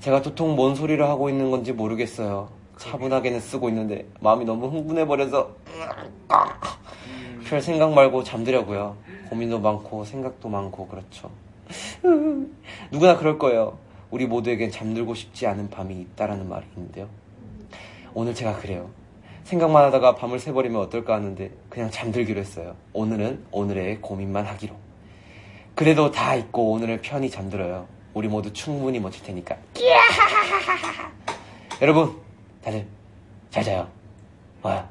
제가 0.00 0.20
도통 0.20 0.56
뭔 0.56 0.74
소리를 0.74 1.02
하고 1.08 1.30
있는 1.30 1.50
건지 1.50 1.72
모르겠어요. 1.72 2.50
차분하게는 2.78 3.40
쓰고 3.40 3.68
있는데 3.68 4.06
마음이 4.20 4.44
너무 4.44 4.68
흥분해버려서 4.68 5.56
별 7.48 7.62
생각 7.62 7.92
말고 7.92 8.24
잠들려고요. 8.24 8.96
고민도 9.30 9.60
많고 9.60 10.04
생각도 10.04 10.48
많고 10.48 10.88
그렇죠. 10.88 11.30
누구나 12.90 13.16
그럴 13.16 13.38
거예요. 13.38 13.78
우리 14.10 14.26
모두에겐 14.26 14.70
잠들고 14.70 15.14
싶지 15.14 15.46
않은 15.46 15.70
밤이 15.70 15.94
있다라는 16.00 16.48
말이 16.48 16.64
있는데요. 16.76 17.08
오늘 18.14 18.34
제가 18.34 18.56
그래요. 18.56 18.90
생각만 19.44 19.84
하다가 19.84 20.16
밤을 20.16 20.38
새버리면 20.38 20.80
어떨까 20.80 21.14
하는데 21.14 21.50
그냥 21.68 21.90
잠들기로 21.90 22.40
했어요. 22.40 22.74
오늘은 22.92 23.46
오늘의 23.52 24.00
고민만 24.00 24.44
하기로. 24.44 24.74
그래도 25.74 26.10
다 26.10 26.34
잊고 26.34 26.72
오늘은 26.72 27.02
편히 27.02 27.30
잠들어요. 27.30 27.86
우리 28.14 28.28
모두 28.28 28.52
충분히 28.52 28.98
멋질 28.98 29.22
테니까. 29.24 29.56
여러분, 31.82 32.16
다들 32.66 32.84
잘 33.50 33.62
자요. 33.62 33.88
와, 34.60 34.88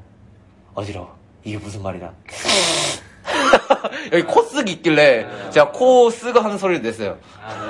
어지러워. 0.72 1.14
이게 1.44 1.58
무슨 1.58 1.82
말이야? 1.82 2.10
여기 4.12 4.22
코 4.22 4.40
쓰기 4.40 4.72
있길래 4.72 5.50
제가 5.50 5.72
코 5.72 6.08
쓰고 6.08 6.40
하는 6.40 6.56
소리를 6.56 6.80
냈어요. 6.80 7.18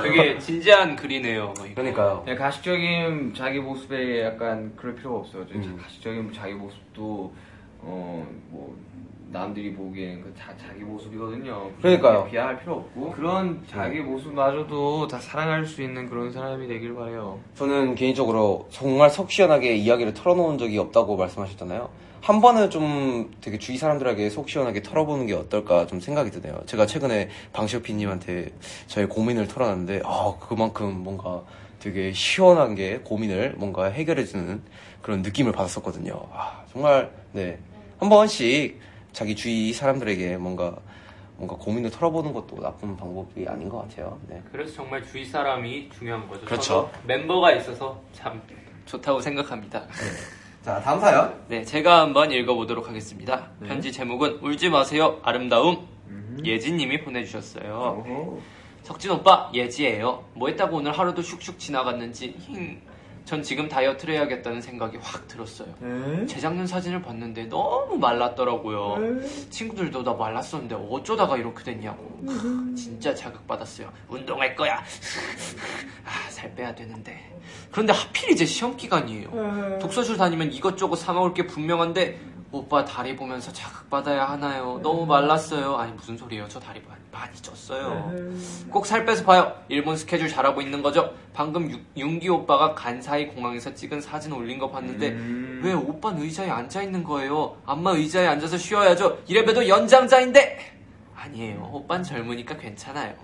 되게 0.05 0.39
진지한 0.39 0.95
글이네요. 0.95 1.55
그러니까요. 1.75 2.23
그냥 2.25 2.39
가식적인 2.39 3.35
자기 3.35 3.59
모습에 3.59 4.23
약간 4.25 4.73
그럴 4.77 4.95
필요가 4.95 5.19
없어요. 5.19 5.45
저 5.49 5.55
음. 5.57 5.77
가식적인 5.83 6.33
자기 6.33 6.55
모습도 6.55 7.35
어 7.83 8.25
뭐 8.51 8.77
남들이 9.37 9.73
보기에는 9.75 10.23
그 10.23 10.35
자, 10.37 10.55
자기 10.57 10.81
모습이거든요. 10.81 11.71
그러니까요. 11.81 12.23
음. 12.23 12.31
비하할 12.31 12.59
필요 12.61 12.75
없고 12.75 13.13
그런 13.13 13.63
자기 13.67 14.01
모습마저도 14.01 15.07
다 15.09 15.19
사랑할 15.19 15.67
수 15.67 15.83
있는 15.83 16.09
그런 16.09 16.33
사람이 16.33 16.67
되길 16.67 16.95
바래요. 16.95 17.39
저는 17.55 17.95
개인적으로 17.95 18.67
정말 18.71 19.11
속 19.11 19.31
시원하게 19.31 19.77
이야기를 19.77 20.15
털어놓은 20.15 20.59
적이 20.59 20.79
없다고 20.79 21.17
말씀하셨잖아요. 21.17 21.89
한 22.23 22.41
번은 22.41 22.71
좀 22.71 23.31
되게 23.41 23.57
주위 23.57 23.77
사람들에게 23.77 24.31
속 24.31 24.49
시원하게 24.49 24.83
털어보는 24.83 25.27
게 25.27 25.35
어떨까 25.35 25.87
좀 25.87 26.01
생각이 26.01 26.31
드네요. 26.33 26.59
제가 26.67 26.87
최근에 26.87 27.29
방시오피님한테 27.53 28.53
저의 28.89 29.09
고민을 29.09 29.47
털어놨는데, 29.47 30.03
아, 30.05 30.35
그만큼 30.41 31.05
뭔가 31.05 31.43
되게 31.79 32.13
시원한 32.13 32.75
게 32.75 32.99
고민을 33.05 33.55
뭔가 33.59 33.85
해결해주는 33.85 34.61
그런 35.03 35.23
느낌을 35.23 35.53
받았었거든요. 35.53 36.21
아, 36.33 36.65
정말, 36.73 37.13
네. 37.31 37.61
한 37.99 38.09
번씩 38.09 38.81
자기 39.17 39.35
주위 39.35 39.73
사람들에게 39.73 40.37
뭔가, 40.37 40.77
뭔가 41.39 41.57
고민을 41.57 41.91
털어보는 41.91 42.35
것도 42.35 42.61
나쁜 42.61 42.99
방법이 42.99 43.49
아닌 43.49 43.67
것 43.67 43.79
같아요. 43.79 44.21
네. 44.29 44.43
그래서 44.53 44.75
정말 44.75 45.03
주위 45.03 45.25
사람이 45.25 45.89
중요한 45.89 46.29
거죠. 46.29 46.45
그렇죠. 46.45 46.91
멤버가 47.07 47.53
있어서 47.53 47.99
참 48.13 48.43
좋다고 48.85 49.23
생각합니다. 49.23 49.87
자, 50.63 50.83
다음 50.83 51.01
사연. 51.01 51.35
네, 51.49 51.65
제가 51.65 52.03
한번 52.03 52.31
읽어보도록 52.31 52.91
하겠습니다. 52.91 53.49
편지 53.67 53.91
제목은 53.91 54.41
울지 54.43 54.69
마세요, 54.69 55.19
아름다움. 55.23 55.89
예진님이 56.45 57.03
보내주셨어요. 57.03 58.37
석진 58.83 59.13
오빠 59.13 59.51
예지예요. 59.55 60.25
뭐 60.35 60.49
했다고 60.49 60.77
오늘 60.77 60.93
하루도 60.93 61.23
슉슉 61.23 61.59
지나갔는지 61.59 62.37
힝. 62.39 62.83
전 63.27 63.43
지금 63.43 63.69
다이어트를 63.69 64.15
해야겠다는 64.15 64.61
생각이 64.63 64.99
확 65.03 65.27
들었어요. 65.27 65.67
재작년 66.29 66.65
사진을 66.65 67.03
봤는데 67.03 67.47
너무 67.47 67.99
말랐더라고요. 67.99 69.21
친구들도 69.51 70.05
나 70.05 70.13
말랐었는데 70.15 70.77
어쩌다가 70.89 71.37
이렇게 71.37 71.65
됐냐고. 71.65 72.21
진짜 72.77 73.13
자극받았어요. 73.13 73.93
운동할 74.09 74.55
거야. 74.55 74.77
아, 74.77 76.31
살 76.31 76.55
빼야 76.55 76.73
되는데. 76.73 77.37
그런데 77.73 77.93
하필 77.93 78.31
이제 78.31 78.47
시험 78.47 78.77
기간이에요. 78.77 79.79
독서실 79.81 80.17
다니면 80.17 80.53
이것저것 80.53 80.95
사먹을 80.95 81.35
게 81.35 81.49
분명한데 81.49 82.21
오빠 82.53 82.85
다리 82.85 83.15
보면서 83.17 83.53
자극받아야 83.53 84.25
하나요? 84.31 84.79
너무 84.83 85.05
말랐어요. 85.05 85.77
아니 85.77 85.93
무슨 85.93 86.17
소리예요? 86.17 86.47
저 86.49 86.59
다리 86.61 86.81
많이, 86.89 87.01
많이 87.13 87.35
쪘어요. 87.37 88.71
꼭 88.71 88.87
살 88.87 89.05
빼서 89.05 89.25
봐요. 89.25 89.53
일본 89.69 89.97
스케줄 89.97 90.29
잘하고 90.29 90.61
있는 90.63 90.81
거죠? 90.83 91.13
방금 91.35 91.71
유- 91.71 91.81
윤기 91.97 92.29
오빠가 92.29 92.75
간사이 92.75 93.29
공항에서 93.29 93.75
찍은 93.75 94.01
사진 94.01 94.33
올린 94.33 94.59
거 94.59 94.71
봤는데 94.71 95.17
왜 95.63 95.73
오빠는 95.75 96.23
의자에 96.23 96.49
앉아 96.49 96.83
있는 96.83 97.03
거예요? 97.05 97.57
안마 97.67 97.91
의자에 97.91 98.27
앉아서 98.29 98.57
쉬어야죠. 98.57 99.19
이래봬도 99.27 99.69
연장자인데 99.69 100.73
아니에요. 101.17 101.69
오빤 101.73 102.03
젊으니까 102.05 102.57
괜찮아요. 102.57 103.15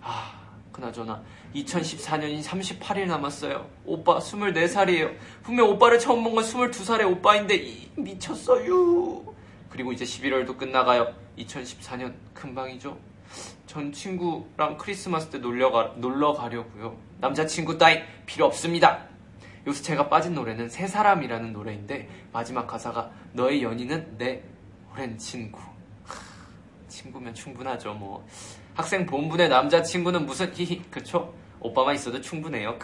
아, 0.00 0.32
그나저나 0.72 1.22
2014년이 1.54 2.42
38일 2.42 3.06
남았어요. 3.06 3.68
오빠 3.84 4.18
24살이에요. 4.18 5.14
분명 5.42 5.68
오빠를 5.70 5.98
처음 5.98 6.22
본 6.24 6.34
건 6.34 6.44
22살의 6.44 7.10
오빠인데 7.10 7.56
이, 7.56 7.90
미쳤어요. 7.96 9.22
그리고 9.68 9.92
이제 9.92 10.04
11월도 10.04 10.56
끝나가요. 10.56 11.12
2014년 11.38 12.14
금방이죠. 12.34 12.96
전 13.66 13.92
친구랑 13.92 14.76
크리스마스 14.78 15.28
때 15.30 15.38
놀러, 15.38 15.70
가, 15.70 15.92
놀러 15.96 16.32
가려고요. 16.34 16.96
남자친구 17.20 17.78
따위 17.78 18.00
필요 18.26 18.46
없습니다. 18.46 19.06
요새 19.66 19.82
제가 19.82 20.08
빠진 20.08 20.34
노래는 20.34 20.68
새 20.68 20.86
사람이라는 20.86 21.52
노래인데 21.52 22.08
마지막 22.32 22.66
가사가 22.66 23.10
너의 23.32 23.62
연인은 23.62 24.18
내 24.18 24.42
오랜 24.92 25.16
친구. 25.16 25.58
친구면 26.88 27.32
충분하죠 27.32 27.94
뭐 27.94 28.26
학생 28.74 29.06
본분의 29.06 29.48
남자친구는 29.48 30.26
무슨 30.26 30.52
히히 30.54 30.82
그쵸? 30.90 31.32
오빠만 31.62 31.94
있어도 31.94 32.20
충분해요 32.20 32.76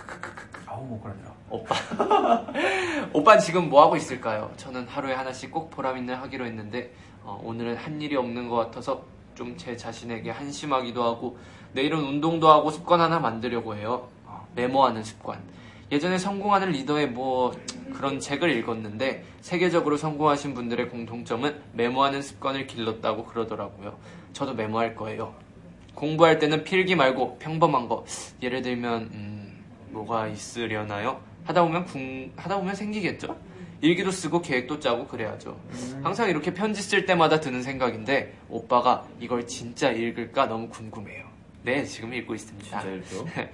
아우 0.66 0.84
뭐 0.84 1.02
그러더라. 1.02 1.34
오빠 1.50 1.74
오빠는 3.12 3.40
지금 3.40 3.68
뭐 3.68 3.82
하고 3.82 3.96
있을까요? 3.96 4.52
저는 4.56 4.86
하루에 4.86 5.14
하나씩 5.14 5.50
꼭 5.50 5.70
보람 5.70 5.96
있는 5.96 6.14
하기로 6.14 6.46
했는데 6.46 6.92
어, 7.24 7.40
오늘은 7.42 7.76
한 7.76 8.00
일이 8.00 8.16
없는 8.16 8.48
것 8.48 8.56
같아서 8.56 9.02
좀 9.34 9.56
제 9.56 9.76
자신에게 9.76 10.30
한심하기도 10.30 11.02
하고 11.02 11.38
내일은 11.72 11.98
운동도 11.98 12.48
하고 12.48 12.70
습관 12.70 13.00
하나 13.00 13.18
만들려고 13.20 13.76
해요 13.76 14.08
어, 14.26 14.46
메모하는 14.54 15.02
습관 15.04 15.40
예전에 15.90 16.18
성공하는 16.18 16.70
리더의 16.72 17.08
뭐 17.10 17.52
그런 17.94 18.20
책을 18.20 18.50
읽었는데 18.50 19.24
세계적으로 19.40 19.96
성공하신 19.96 20.54
분들의 20.54 20.90
공통점은 20.90 21.62
메모하는 21.72 22.20
습관을 22.20 22.66
길렀다고 22.66 23.24
그러더라고요. 23.24 23.96
저도 24.34 24.52
메모할 24.52 24.94
거예요. 24.94 25.34
공부할 25.98 26.38
때는 26.38 26.62
필기 26.62 26.94
말고 26.94 27.38
평범한 27.38 27.88
거 27.88 28.04
예를 28.40 28.62
들면 28.62 29.10
음, 29.12 29.64
뭐가 29.90 30.28
있으려나요? 30.28 31.20
하다 31.44 31.64
보면 31.64 31.84
궁, 31.86 32.30
하다 32.36 32.58
보면 32.58 32.74
생기겠죠? 32.76 33.36
일기도 33.80 34.10
쓰고 34.10 34.40
계획도 34.40 34.78
짜고 34.80 35.06
그래야죠. 35.06 35.58
항상 36.02 36.28
이렇게 36.28 36.52
편지 36.54 36.82
쓸 36.82 37.04
때마다 37.04 37.40
드는 37.40 37.62
생각인데 37.62 38.34
오빠가 38.48 39.06
이걸 39.20 39.46
진짜 39.46 39.90
읽을까 39.90 40.46
너무 40.46 40.68
궁금해요. 40.68 41.26
네, 41.62 41.84
지금 41.84 42.14
읽고 42.14 42.34
있습니다. 42.34 42.80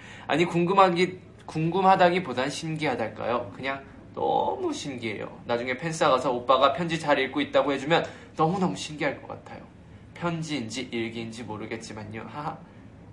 아니 0.26 0.44
궁금하기 0.44 1.18
궁금하다기보단 1.46 2.50
신기하달까요? 2.50 3.52
그냥 3.54 3.82
너무 4.14 4.72
신기해요. 4.72 5.40
나중에 5.46 5.76
팬싸 5.76 6.08
가서 6.10 6.32
오빠가 6.32 6.72
편지 6.72 6.98
잘 6.98 7.18
읽고 7.18 7.40
있다고 7.40 7.72
해주면 7.72 8.04
너무너무 8.36 8.76
신기할 8.76 9.20
것 9.20 9.28
같아요. 9.28 9.73
편지인지 10.14 10.88
일기인지 10.90 11.42
모르겠지만요. 11.44 12.26
하하. 12.28 12.56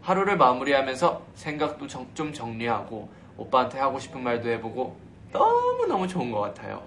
하루를 0.02 0.38
마무리하면서 0.38 1.22
생각도 1.36 1.88
정- 1.88 2.08
좀 2.14 2.34
정리하고 2.34 3.10
오빠한테 3.38 3.80
하고 3.80 4.00
싶은 4.00 4.24
말도 4.24 4.50
해보고 4.50 4.96
너무너무 5.32 6.08
좋은 6.08 6.32
것 6.32 6.40
같아요. 6.40 6.84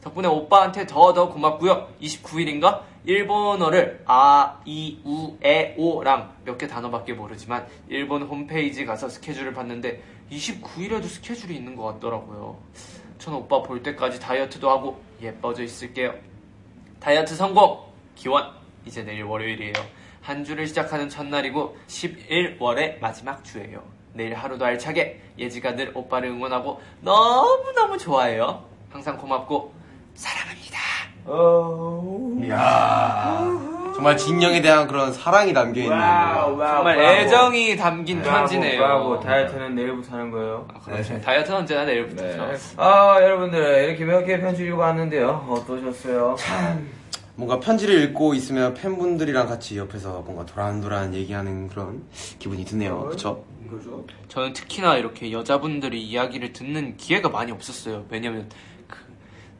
덕분에 0.00 0.26
오빠한테 0.28 0.86
더더 0.86 1.28
고맙고요. 1.30 1.88
29일인가 2.00 2.82
일본어를 3.04 4.02
아, 4.06 4.60
이, 4.64 4.98
우, 5.04 5.36
에, 5.44 5.74
오랑 5.76 6.32
몇 6.44 6.58
개 6.58 6.66
단어밖에 6.66 7.12
모르지만 7.12 7.66
일본 7.88 8.22
홈페이지 8.22 8.84
가서 8.84 9.08
스케줄을 9.08 9.52
봤는데 9.52 10.02
29일에도 10.30 11.04
스케줄이 11.04 11.54
있는 11.56 11.76
것 11.76 11.84
같더라고요. 11.84 12.56
전 13.18 13.34
오빠 13.34 13.62
볼 13.62 13.82
때까지 13.82 14.18
다이어트도 14.20 14.68
하고 14.68 15.00
예뻐져 15.22 15.62
있을게요. 15.62 16.14
다이어트 16.98 17.34
성공! 17.36 17.78
기원! 18.16 18.50
이제 18.86 19.02
내일 19.04 19.24
월요일이에요. 19.24 19.72
한 20.22 20.44
주를 20.44 20.66
시작하는 20.66 21.08
첫날이고 21.08 21.76
11월의 21.88 23.00
마지막 23.00 23.44
주예요. 23.44 23.82
내일 24.12 24.34
하루도 24.34 24.64
알차게 24.64 25.20
예지가 25.38 25.76
늘 25.76 25.90
오빠를 25.94 26.30
응원하고 26.30 26.80
너무너무 27.00 27.98
좋아해요. 27.98 28.64
항상 28.90 29.16
고맙고 29.18 29.74
사랑합니다. 30.14 30.76
이야 32.46 33.76
정말 33.94 34.16
진영에 34.16 34.60
대한 34.60 34.86
그런 34.86 35.12
사랑이 35.12 35.52
담겨 35.52 35.80
있는. 35.80 35.98
정말 35.98 36.98
애정이 36.98 37.76
담긴 37.76 38.22
편지네요. 38.22 38.78
브라보. 38.78 39.20
다이어트는 39.20 39.74
내일부터 39.74 40.12
하는 40.14 40.30
거예요. 40.30 40.68
아, 40.72 40.78
그렇죠. 40.80 41.20
다이어트는 41.20 41.58
언제나 41.60 41.84
내일부터죠. 41.84 42.52
아, 42.76 43.18
여러분들, 43.22 43.84
이렇게 43.88 44.04
몇 44.04 44.24
개의 44.24 44.40
편지 44.40 44.64
읽고 44.66 44.78
왔는데요. 44.78 45.46
어떠셨어요? 45.48 46.36
뭔가 47.36 47.60
편지를 47.60 48.02
읽고 48.04 48.34
있으면 48.34 48.72
팬분들이랑 48.74 49.46
같이 49.46 49.76
옆에서 49.76 50.22
뭔가 50.22 50.46
도란도란 50.46 51.14
얘기하는 51.14 51.68
그런 51.68 52.02
기분이 52.38 52.64
드네요. 52.64 53.04
그쵸? 53.10 53.44
저는 54.28 54.52
특히나 54.52 54.96
이렇게 54.96 55.32
여자분들이 55.32 56.02
이야기를 56.02 56.52
듣는 56.52 56.96
기회가 56.96 57.28
많이 57.28 57.52
없었어요. 57.52 58.06
왜냐면 58.08 58.48
그 58.88 58.96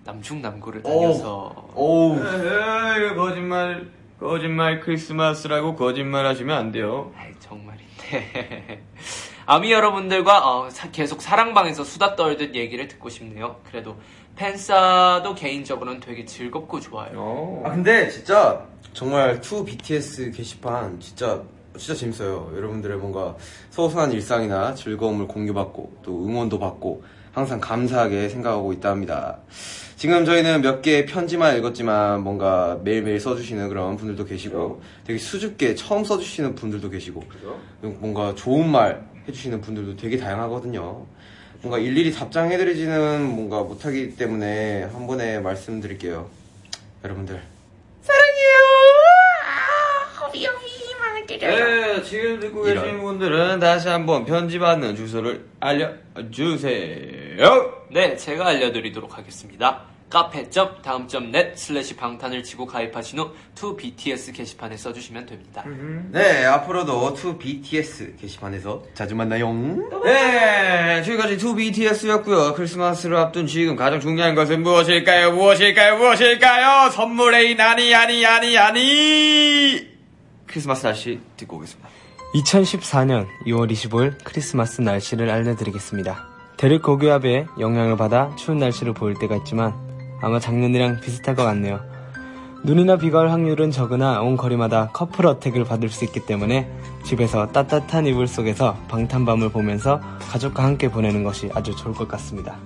남중남고를 0.04 0.82
다녀서 0.82 1.68
오우. 1.74 2.14
에이, 2.16 3.14
거짓말, 3.14 3.90
거짓말 4.18 4.80
크리스마스라고 4.80 5.74
거짓말 5.74 6.24
하시면 6.26 6.56
안 6.56 6.72
돼요. 6.72 7.12
아이, 7.16 7.32
정말인데. 7.40 8.82
아미 9.44 9.70
여러분들과 9.72 10.48
어, 10.48 10.70
사- 10.70 10.90
계속 10.90 11.20
사랑방에서 11.20 11.84
수다 11.84 12.16
떨듯 12.16 12.54
얘기를 12.54 12.88
듣고 12.88 13.08
싶네요. 13.10 13.56
그래도 13.68 13.96
팬싸도 14.36 15.34
개인적으로는 15.34 16.00
되게 16.00 16.24
즐겁고 16.24 16.78
좋아요. 16.78 17.62
아 17.64 17.70
근데 17.70 18.08
진짜 18.10 18.64
정말 18.92 19.40
2 19.40 19.64
BTS 19.64 20.30
게시판 20.30 21.00
진짜 21.00 21.42
진짜 21.76 21.94
재밌어요. 21.94 22.52
여러분들의 22.54 22.96
뭔가 22.98 23.36
소소한 23.70 24.12
일상이나 24.12 24.74
즐거움을 24.74 25.26
공유받고 25.26 25.98
또 26.02 26.26
응원도 26.26 26.58
받고 26.58 27.02
항상 27.32 27.60
감사하게 27.60 28.30
생각하고 28.30 28.72
있다 28.72 28.90
합니다. 28.90 29.38
지금 29.96 30.24
저희는 30.24 30.62
몇 30.62 30.80
개의 30.80 31.04
편지만 31.04 31.56
읽었지만 31.58 32.22
뭔가 32.22 32.78
매일매일 32.82 33.20
써주시는 33.20 33.68
그런 33.68 33.96
분들도 33.96 34.24
계시고 34.24 34.80
되게 35.04 35.18
수줍게 35.18 35.74
처음 35.74 36.04
써주시는 36.04 36.54
분들도 36.54 36.88
계시고 36.88 37.22
뭔가 37.82 38.34
좋은 38.34 38.68
말 38.68 39.06
해주시는 39.28 39.60
분들도 39.60 39.96
되게 39.96 40.16
다양하거든요. 40.16 41.06
뭔가 41.62 41.78
일일이 41.78 42.12
답장해드리지는 42.12 43.22
뭔가 43.24 43.62
못하기 43.62 44.16
때문에 44.16 44.84
한 44.84 45.06
번에 45.06 45.40
말씀드릴게요. 45.40 46.28
여러분들 47.04 47.42
네, 51.38 52.02
지금 52.02 52.40
듣고 52.40 52.62
계신 52.62 53.00
분들은 53.00 53.58
다시 53.60 53.88
한번 53.88 54.24
편지 54.24 54.58
받는 54.58 54.96
주소를 54.96 55.44
알려주세요. 55.60 56.66
네, 57.90 58.16
제가 58.16 58.46
알려드리도록 58.48 59.16
하겠습니다. 59.18 59.95
카페.다음.net 60.08 61.52
슬래시 61.56 61.96
방탄을 61.96 62.42
치고 62.44 62.66
가입하신 62.66 63.18
후 63.18 63.30
2BTS 63.56 64.34
게시판에 64.34 64.76
써주시면 64.76 65.26
됩니다. 65.26 65.64
네 66.10 66.44
앞으로도 66.44 67.14
2BTS 67.14 68.20
게시판에서 68.20 68.82
자주 68.94 69.16
만나요. 69.16 69.52
네, 70.04 71.02
지금까지 71.02 71.36
2BTS였고요. 71.38 72.54
크리스마스를 72.54 73.16
앞둔 73.16 73.46
지금 73.46 73.74
가장 73.74 73.98
중요한 74.00 74.34
것은 74.34 74.62
무엇일까요? 74.62 75.32
무엇일까요? 75.32 75.98
무엇일까요? 75.98 76.90
선물의 76.90 77.60
아니 77.60 77.94
아니 77.94 78.24
아니 78.24 78.56
아니. 78.56 79.86
크리스마스 80.46 80.86
날씨 80.86 81.20
듣고 81.36 81.56
오겠습니다. 81.56 81.88
2014년 82.34 83.26
2월 83.46 83.70
25일 83.70 84.14
크리스마스 84.22 84.80
날씨를 84.80 85.30
알려드리겠습니다. 85.30 86.28
대륙 86.56 86.82
고기압의 86.82 87.46
영향을 87.60 87.96
받아 87.96 88.34
추운 88.36 88.58
날씨를 88.58 88.94
보일 88.94 89.18
때가 89.18 89.36
있지만 89.36 89.85
아마 90.20 90.38
작년이랑 90.40 91.00
비슷할 91.00 91.34
것 91.34 91.44
같네요. 91.44 91.80
눈이나 92.64 92.96
비가 92.96 93.20
올 93.20 93.28
확률은 93.30 93.70
적으나 93.70 94.20
온 94.22 94.36
거리마다 94.36 94.88
커플 94.92 95.26
어택을 95.26 95.64
받을 95.64 95.88
수 95.88 96.04
있기 96.04 96.26
때문에 96.26 96.68
집에서 97.04 97.52
따뜻한 97.52 98.06
이불 98.06 98.26
속에서 98.26 98.74
방탄밤을 98.88 99.50
보면서 99.50 100.00
가족과 100.20 100.64
함께 100.64 100.90
보내는 100.90 101.22
것이 101.22 101.48
아주 101.54 101.76
좋을 101.76 101.94
것 101.94 102.08
같습니다. 102.08 102.58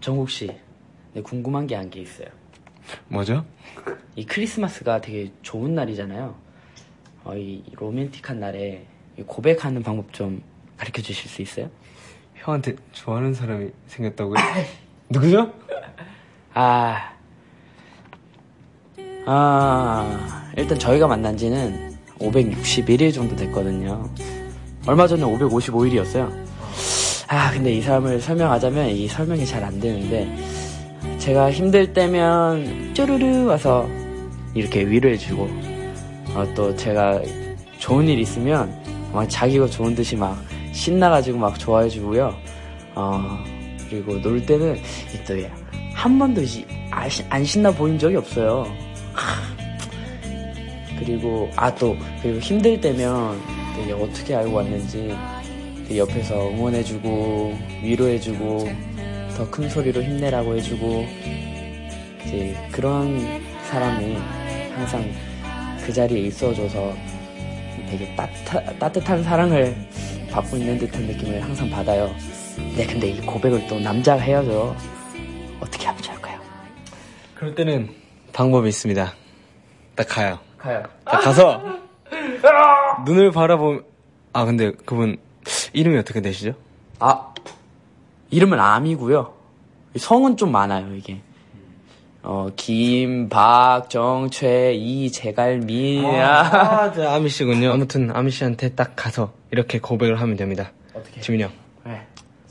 정국 0.00 0.30
씨, 0.30 0.50
네, 1.12 1.20
궁금한 1.22 1.66
게 1.66 1.74
한 1.76 1.90
게 1.90 2.00
있어요. 2.00 2.28
뭐죠? 3.08 3.44
이 4.16 4.24
크리스마스가 4.24 5.00
되게 5.00 5.30
좋은 5.42 5.74
날이잖아요. 5.74 6.34
어, 7.24 7.36
이 7.36 7.62
로맨틱한 7.76 8.40
날에 8.40 8.86
이 9.18 9.22
고백하는 9.22 9.82
방법 9.82 10.12
좀 10.12 10.42
가르쳐 10.76 11.02
주실 11.02 11.28
수 11.30 11.42
있어요? 11.42 11.70
형한테 12.34 12.74
좋아하는 12.92 13.34
사람이 13.34 13.70
생겼다고요? 13.86 14.34
누구죠? 15.12 15.50
아, 16.54 17.12
아, 19.26 20.50
일단 20.56 20.78
저희가 20.78 21.06
만난 21.06 21.36
지는 21.36 21.94
561일 22.18 23.12
정도 23.12 23.36
됐거든요. 23.36 24.08
얼마 24.86 25.06
전에 25.06 25.22
555일이었어요. 25.22 26.32
아, 27.28 27.50
근데 27.52 27.72
이 27.72 27.80
사람을 27.80 28.20
설명하자면 28.20 28.88
이 28.88 29.06
설명이 29.06 29.46
잘 29.46 29.62
안 29.62 29.78
되는데, 29.78 30.28
제가 31.18 31.50
힘들 31.52 31.92
때면 31.92 32.94
쭈르르 32.94 33.44
와서 33.46 33.86
이렇게 34.54 34.84
위로해주고, 34.86 35.48
어, 36.34 36.46
또 36.54 36.74
제가 36.74 37.20
좋은 37.78 38.08
일 38.08 38.18
있으면 38.18 38.74
막 39.12 39.28
자기가 39.28 39.66
좋은 39.66 39.94
듯이 39.94 40.16
막 40.16 40.36
신나가지고 40.72 41.38
막 41.38 41.58
좋아해주고요. 41.58 42.34
어, 42.94 43.44
그리고 43.92 44.18
놀 44.22 44.44
때는 44.46 44.80
또 45.26 45.34
한 45.94 46.18
번도 46.18 46.40
안 47.28 47.44
신나 47.44 47.70
보인 47.70 47.98
적이 47.98 48.16
없어요. 48.16 48.66
그리고 50.98 51.50
아 51.56 51.72
또 51.74 51.94
그리고 52.22 52.38
힘들 52.38 52.80
때면 52.80 53.38
되게 53.76 53.92
어떻게 53.92 54.34
알고 54.34 54.54
왔는지 54.54 55.14
되게 55.86 55.98
옆에서 55.98 56.48
응원해주고 56.50 57.58
위로해주고 57.82 58.68
더 59.36 59.50
큰 59.50 59.68
소리로 59.68 60.02
힘내라고 60.02 60.56
해주고 60.56 61.06
이제 62.26 62.56
그런 62.70 63.18
사람이 63.70 64.16
항상 64.74 65.04
그 65.84 65.92
자리에 65.92 66.28
있어줘서 66.28 66.94
되게 67.90 68.14
따뜻하, 68.16 68.62
따뜻한 68.78 69.22
사랑을 69.22 69.74
받고 70.30 70.56
있는 70.56 70.78
듯한 70.78 71.02
느낌을 71.02 71.42
항상 71.42 71.68
받아요. 71.68 72.14
네, 72.76 72.86
근데 72.86 73.08
이 73.08 73.20
고백을 73.20 73.66
또 73.66 73.78
남자가 73.80 74.20
해야죠. 74.20 74.74
어떻게 75.60 75.86
하면 75.86 76.02
좋을까요? 76.02 76.40
그럴 77.34 77.54
때는 77.54 77.90
방법이 78.32 78.68
있습니다. 78.68 79.12
딱 79.94 80.08
가요. 80.08 80.38
가요. 80.58 80.82
딱 81.04 81.20
가서 81.20 81.62
눈을 83.04 83.30
바라보면 83.32 83.84
아 84.32 84.44
근데 84.44 84.72
그분 84.86 85.18
이름이 85.72 85.98
어떻게 85.98 86.20
되시죠? 86.20 86.54
아, 86.98 87.32
이름은 88.30 88.58
암이고요. 88.58 89.34
성은 89.96 90.36
좀 90.36 90.52
많아요, 90.52 90.94
이게. 90.94 91.20
어, 92.22 92.48
김, 92.54 93.28
박, 93.28 93.90
정, 93.90 94.30
최, 94.30 94.72
이, 94.72 95.10
제갈미. 95.10 96.06
아, 96.06 96.92
저 96.92 97.08
아미 97.10 97.28
씨군요. 97.28 97.72
아무튼 97.72 98.10
아미 98.14 98.30
씨한테 98.30 98.70
딱 98.70 98.92
가서 98.94 99.32
이렇게 99.50 99.80
고백을 99.80 100.20
하면 100.20 100.36
됩니다. 100.36 100.70
어떻게? 100.94 101.20
지민이 101.20 101.42
형, 101.42 101.50
네. 101.50 101.56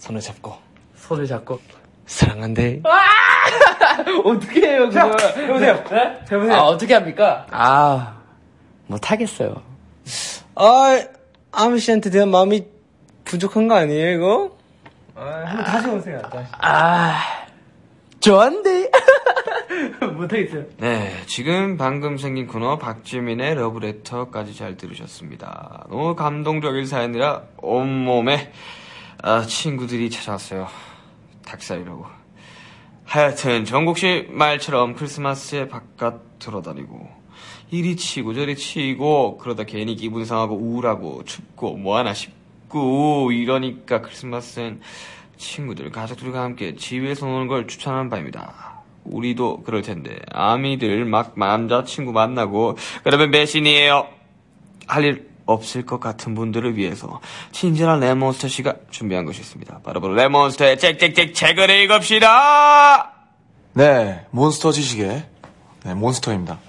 손을 0.02 0.20
잡고 0.20 0.56
손을 0.96 1.28
잡고. 1.28 1.60
사랑한대. 2.06 2.82
어떻게 4.26 4.62
해요, 4.68 4.90
그걸? 4.90 5.12
해보세요. 5.38 5.84
해보세요. 6.32 6.54
아, 6.54 6.62
어떻게 6.64 6.94
합니까? 6.94 7.46
아, 7.52 8.18
못하겠어요. 8.88 9.62
아, 10.56 11.04
아미 11.52 11.80
씨한테 11.80 12.10
대한 12.10 12.30
마음이 12.30 12.66
부족한 13.26 13.68
거 13.68 13.76
아니에요, 13.76 14.16
이거? 14.16 14.58
아, 15.16 15.44
한번 15.46 15.66
다시 15.66 15.88
오세요, 15.88 16.22
다시. 16.32 16.48
아, 16.60 17.20
좋은데? 18.20 18.90
못하겠어요. 20.16 20.64
네, 20.78 21.12
지금 21.28 21.78
방금 21.78 22.18
생긴 22.18 22.48
코너 22.48 22.78
박지민의 22.78 23.56
러브레터까지 23.56 24.56
잘 24.56 24.76
들으셨습니다. 24.78 25.86
너무 25.90 26.16
감동적인 26.16 26.86
사연이라 26.86 27.44
온몸에 27.58 28.52
아, 29.24 29.46
친구들이 29.46 30.10
찾아왔어요. 30.10 30.68
닭살이라고. 31.46 32.06
하여튼 33.06 33.66
정국씨 33.66 34.28
말처럼 34.32 34.96
크리스마스에 34.96 35.68
바깥 35.68 36.40
돌아다니고 36.40 37.08
이리 37.70 37.96
치고 37.96 38.34
저리 38.34 38.56
치고 38.56 39.38
그러다 39.38 39.66
괜히 39.66 39.96
기분 39.96 40.26
상하고 40.26 40.56
우울하고 40.56 41.24
춥고 41.26 41.78
뭐하나 41.78 42.14
싶고 42.14 43.32
이러니까 43.32 44.02
크리스마스엔 44.02 44.82
친구들, 45.38 45.92
가족들과 45.92 46.42
함께 46.42 46.76
집에서 46.76 47.28
노는 47.28 47.48
걸 47.48 47.68
추천하는 47.68 48.10
바입니다. 48.10 48.82
우리도 49.04 49.64
그럴 49.64 49.84
텐데 49.84 50.20
아미들 50.32 51.06
막 51.06 51.34
남자친구 51.38 52.12
만나고 52.12 52.78
그러면 53.04 53.30
배신이에요. 53.30 54.08
할 54.88 55.04
일 55.06 55.31
없을 55.52 55.86
것 55.86 56.00
같은 56.00 56.36
분들을 56.36 56.78
위해서 56.78 57.20
친절한 57.52 58.00
랩몬스터 58.00 58.48
씨가 58.48 58.76
준비한 58.90 59.26
것이 59.26 59.42
있습니다. 59.42 59.80
바로 59.84 60.02
바로 60.02 60.14
랩몬스터의 60.14 60.80
짹짹짹 60.80 61.34
책을 61.34 61.70
읽읍시다. 61.70 63.14
네, 63.74 64.26
몬스터 64.32 64.72
지식의 64.72 65.26
네, 65.84 65.94
몬스터입니다. 65.94 66.60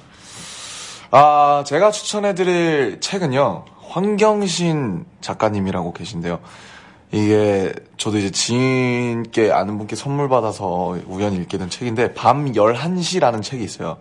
아, 1.11 1.62
제가 1.66 1.91
추천해드릴 1.91 3.01
책은요, 3.01 3.66
황경신 3.91 5.05
작가님이라고 5.20 5.93
계신데요. 5.93 6.41
이게, 7.11 7.74
저도 7.99 8.16
이제 8.16 8.30
지인께 8.30 9.53
아는 9.53 9.76
분께 9.76 9.95
선물 9.95 10.30
받아서 10.30 10.97
우연히 11.07 11.37
읽게 11.37 11.59
된 11.59 11.68
책인데, 11.68 12.14
밤 12.14 12.53
11시라는 12.53 13.43
책이 13.43 13.62
있어요. 13.62 13.99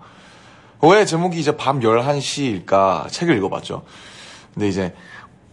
왜 0.81 1.05
제목이 1.05 1.37
이제 1.37 1.57
밤 1.57 1.81
11시일까 1.81 3.09
책을 3.09 3.35
읽어봤죠. 3.37 3.83
근데 4.53 4.67
이제, 4.67 4.93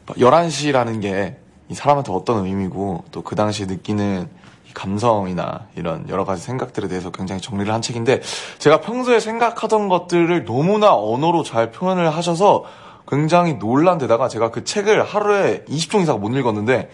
11시라는 0.07 1.03
게 1.03 1.49
이 1.71 1.75
사람한테 1.75 2.13
어떤 2.13 2.47
의미고, 2.47 3.05
또 3.13 3.23
그 3.23 3.37
당시에 3.37 3.67
느끼는 3.67 4.29
이 4.69 4.73
감성이나 4.73 5.67
이런 5.77 6.09
여러 6.09 6.25
가지 6.25 6.43
생각들에 6.43 6.89
대해서 6.89 7.11
굉장히 7.11 7.41
정리를 7.41 7.73
한 7.73 7.83
책인데 7.83 8.21
제가 8.59 8.81
평소에 8.81 9.21
생각하던 9.21 9.89
것들을 9.89 10.45
너무나 10.45 10.95
언어로 10.95 11.43
잘 11.43 11.71
표현을 11.71 12.15
하셔서 12.15 12.65
굉장히 13.07 13.55
놀란 13.59 13.99
데다가 13.99 14.29
제가 14.29 14.51
그 14.51 14.65
책을 14.65 15.03
하루에 15.05 15.65
20종 15.69 16.03
이상 16.03 16.21
못 16.21 16.29
읽었는데 16.37 16.91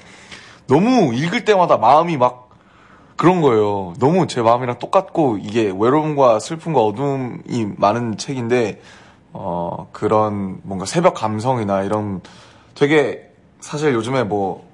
너무 0.69 1.15
읽을 1.15 1.45
때마다 1.45 1.77
마음이 1.77 2.17
막 2.17 2.51
그런 3.17 3.41
거예요. 3.41 3.95
너무 3.99 4.27
제 4.27 4.41
마음이랑 4.41 4.79
똑같고 4.79 5.39
이게 5.39 5.73
외로움과 5.77 6.41
슬픔과 6.41 6.81
어둠이 6.81 7.67
많은 7.77 8.17
책인데 8.19 8.81
어 9.35 9.89
그런 9.93 10.61
뭔가 10.63 10.87
새벽 10.87 11.15
감성이나 11.15 11.83
이런 11.83 12.23
되게 12.75 13.31
사실 13.61 13.93
요즘에 13.93 14.23
뭐 14.23 14.65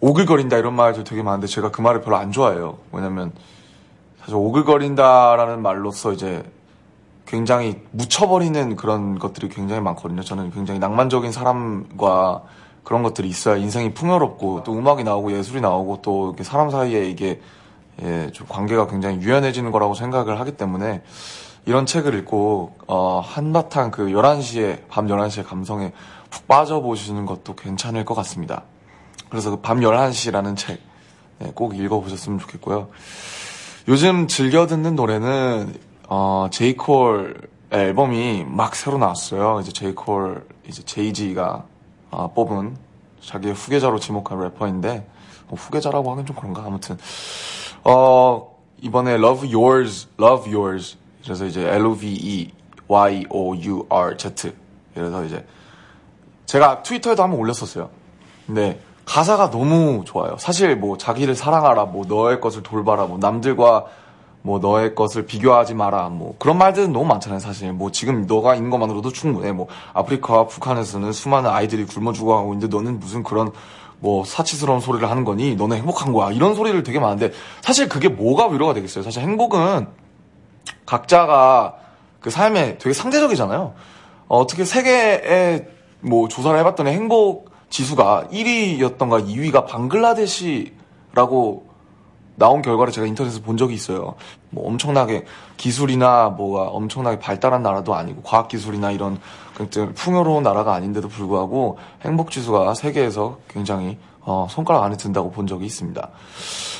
오글거린다 0.00 0.58
이런 0.58 0.74
말도 0.74 1.04
되게 1.04 1.22
많은데 1.22 1.46
제가 1.46 1.70
그 1.70 1.80
말을 1.80 2.02
별로 2.02 2.16
안 2.16 2.32
좋아해요. 2.32 2.78
왜냐면 2.92 3.32
사실 4.18 4.34
오글거린다라는 4.34 5.62
말로써 5.62 6.12
이제 6.12 6.42
굉장히 7.26 7.80
묻혀버리는 7.92 8.76
그런 8.76 9.18
것들이 9.18 9.48
굉장히 9.48 9.80
많거든요. 9.80 10.22
저는 10.22 10.50
굉장히 10.50 10.80
낭만적인 10.80 11.30
사람과 11.30 12.42
그런 12.82 13.02
것들이 13.02 13.28
있어야 13.28 13.56
인생이 13.56 13.94
풍요롭고 13.94 14.64
또 14.64 14.72
음악이 14.74 15.04
나오고 15.04 15.32
예술이 15.32 15.60
나오고 15.60 16.02
또 16.02 16.28
이렇게 16.28 16.44
사람 16.44 16.70
사이에 16.70 17.08
이게 17.08 17.40
예, 18.02 18.30
좀 18.32 18.46
관계가 18.48 18.88
굉장히 18.88 19.20
유연해지는 19.20 19.70
거라고 19.70 19.94
생각을 19.94 20.38
하기 20.40 20.52
때문에 20.52 21.02
이런 21.66 21.84
책을 21.84 22.14
읽고 22.20 22.76
어, 22.86 23.20
한바탕 23.20 23.90
그 23.90 24.06
11시에 24.06 24.88
밤 24.88 25.08
11시의 25.08 25.44
감성에 25.44 25.92
푹 26.30 26.46
빠져보시는 26.46 27.26
것도 27.26 27.54
괜찮을 27.56 28.04
것 28.04 28.14
같습니다. 28.14 28.62
그래서 29.28 29.50
그 29.50 29.60
밤 29.60 29.80
11시라는 29.80 30.56
책, 30.56 30.80
네, 31.40 31.50
꼭 31.54 31.76
읽어보셨으면 31.76 32.38
좋겠고요. 32.38 32.88
요즘 33.88 34.28
즐겨 34.28 34.66
듣는 34.68 34.94
노래는, 34.94 35.74
어, 36.08 36.46
제이콜 36.52 37.48
앨범이 37.70 38.44
막 38.46 38.76
새로 38.76 38.98
나왔어요. 38.98 39.58
이제 39.60 39.72
제이콜, 39.72 40.46
이제 40.68 40.82
제이지가 40.84 41.64
아, 42.12 42.28
뽑은 42.28 42.76
자기의 43.20 43.54
후계자로 43.54 43.98
지목한 43.98 44.40
래퍼인데, 44.40 45.08
어, 45.48 45.54
후계자라고 45.56 46.12
하긴 46.12 46.26
좀 46.26 46.36
그런가? 46.36 46.62
아무튼, 46.64 46.96
어, 47.82 48.56
이번에 48.80 49.14
Love 49.14 49.52
Yours, 49.52 50.08
Love 50.20 50.54
Yours. 50.54 50.96
그래서 51.26 51.44
이제 51.44 51.68
L-O-V-E-Y-O-U-R-Z. 51.68 52.52
그래서 54.94 55.24
이제, 55.24 55.44
제가 56.46 56.82
트위터에도 56.82 57.22
한번 57.22 57.40
올렸었어요. 57.40 57.90
근데, 58.46 58.80
가사가 59.04 59.50
너무 59.50 60.04
좋아요. 60.06 60.36
사실 60.38 60.76
뭐 60.76 60.96
자기를 60.96 61.34
사랑하라, 61.34 61.86
뭐 61.86 62.06
너의 62.06 62.40
것을 62.40 62.62
돌봐라, 62.62 63.06
뭐 63.06 63.18
남들과 63.18 63.86
뭐 64.42 64.60
너의 64.60 64.94
것을 64.94 65.26
비교하지 65.26 65.74
마라 65.74 66.08
뭐 66.08 66.36
그런 66.38 66.56
말들은 66.56 66.92
너무 66.92 67.04
많잖아요 67.06 67.40
사실 67.40 67.72
뭐 67.72 67.90
지금 67.90 68.26
너가 68.28 68.54
있는 68.54 68.70
것만으로도 68.70 69.10
충분해 69.10 69.50
뭐 69.50 69.66
아프리카와 69.92 70.46
북한에서는 70.46 71.10
수많은 71.12 71.50
아이들이 71.50 71.84
굶어 71.84 72.12
죽어가고 72.12 72.52
있는데 72.54 72.76
너는 72.76 73.00
무슨 73.00 73.24
그런 73.24 73.50
뭐 73.98 74.24
사치스러운 74.24 74.78
소리를 74.78 75.10
하는 75.10 75.24
거니 75.24 75.56
너는 75.56 75.78
행복한 75.78 76.12
거야 76.12 76.30
이런 76.30 76.54
소리를 76.54 76.80
되게 76.84 77.00
많은데 77.00 77.32
사실 77.60 77.88
그게 77.88 78.08
뭐가 78.08 78.46
위로가 78.46 78.72
되겠어요 78.74 79.02
사실 79.02 79.22
행복은 79.22 79.88
각자가 80.86 81.74
그 82.20 82.30
삶에 82.30 82.78
되게 82.78 82.94
상대적이잖아요 82.94 83.74
어, 84.28 84.38
어떻게 84.38 84.64
세계에 84.64 85.68
뭐 86.00 86.28
조사를 86.28 86.58
해봤더니 86.58 86.90
행복 86.90 87.50
지수가 87.68 88.28
1위였던가 88.30 89.26
2위가 89.26 89.66
방글라데시라고 89.66 91.66
나온 92.36 92.62
결과를 92.62 92.92
제가 92.92 93.06
인터넷에서 93.06 93.42
본 93.42 93.56
적이 93.56 93.74
있어요. 93.74 94.14
뭐 94.50 94.68
엄청나게 94.68 95.24
기술이나 95.56 96.28
뭐가 96.28 96.68
엄청나게 96.68 97.18
발달한 97.18 97.62
나라도 97.62 97.94
아니고 97.94 98.22
과학 98.22 98.48
기술이나 98.48 98.90
이런 98.90 99.18
굉장히 99.56 99.92
풍요로운 99.94 100.42
나라가 100.42 100.74
아닌데도 100.74 101.08
불구하고 101.08 101.78
행복 102.04 102.30
지수가 102.30 102.74
세계에서 102.74 103.38
굉장히 103.48 103.98
어, 104.20 104.46
손가락 104.50 104.82
안에 104.82 104.96
든다고 104.96 105.30
본 105.30 105.46
적이 105.46 105.66
있습니다. 105.66 106.08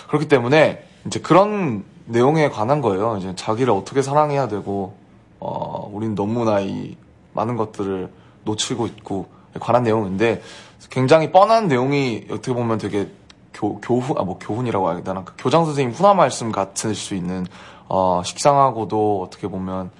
그렇기 0.08 0.28
때문에 0.28 0.84
이제 1.06 1.20
그런 1.20 1.84
내용에 2.06 2.48
관한 2.48 2.80
거예요. 2.80 3.16
이제 3.18 3.34
자기를 3.34 3.72
어떻게 3.72 4.02
사랑해야 4.02 4.48
되고 4.48 4.94
어, 5.38 5.90
우린 5.92 6.14
너무나 6.14 6.60
이 6.60 6.96
많은 7.34 7.56
것들을 7.56 8.10
놓치고 8.44 8.86
있고 8.86 9.26
관한 9.60 9.82
내용인데 9.82 10.42
굉장히 10.90 11.30
뻔한 11.30 11.68
내용이 11.68 12.26
어떻게 12.30 12.52
보면 12.52 12.78
되게 12.78 13.08
교, 13.52 13.80
교훈, 13.80 14.18
아, 14.18 14.22
뭐 14.22 14.38
교훈이라고 14.38 14.92
해야 14.92 15.02
되나. 15.02 15.24
그 15.24 15.32
교장 15.38 15.64
선생님 15.64 15.94
훈화 15.94 16.12
말씀 16.14 16.52
같을 16.52 16.94
수 16.94 17.14
있는, 17.14 17.46
어, 17.88 18.22
식상하고도 18.22 19.22
어떻게 19.22 19.48
보면, 19.48 19.90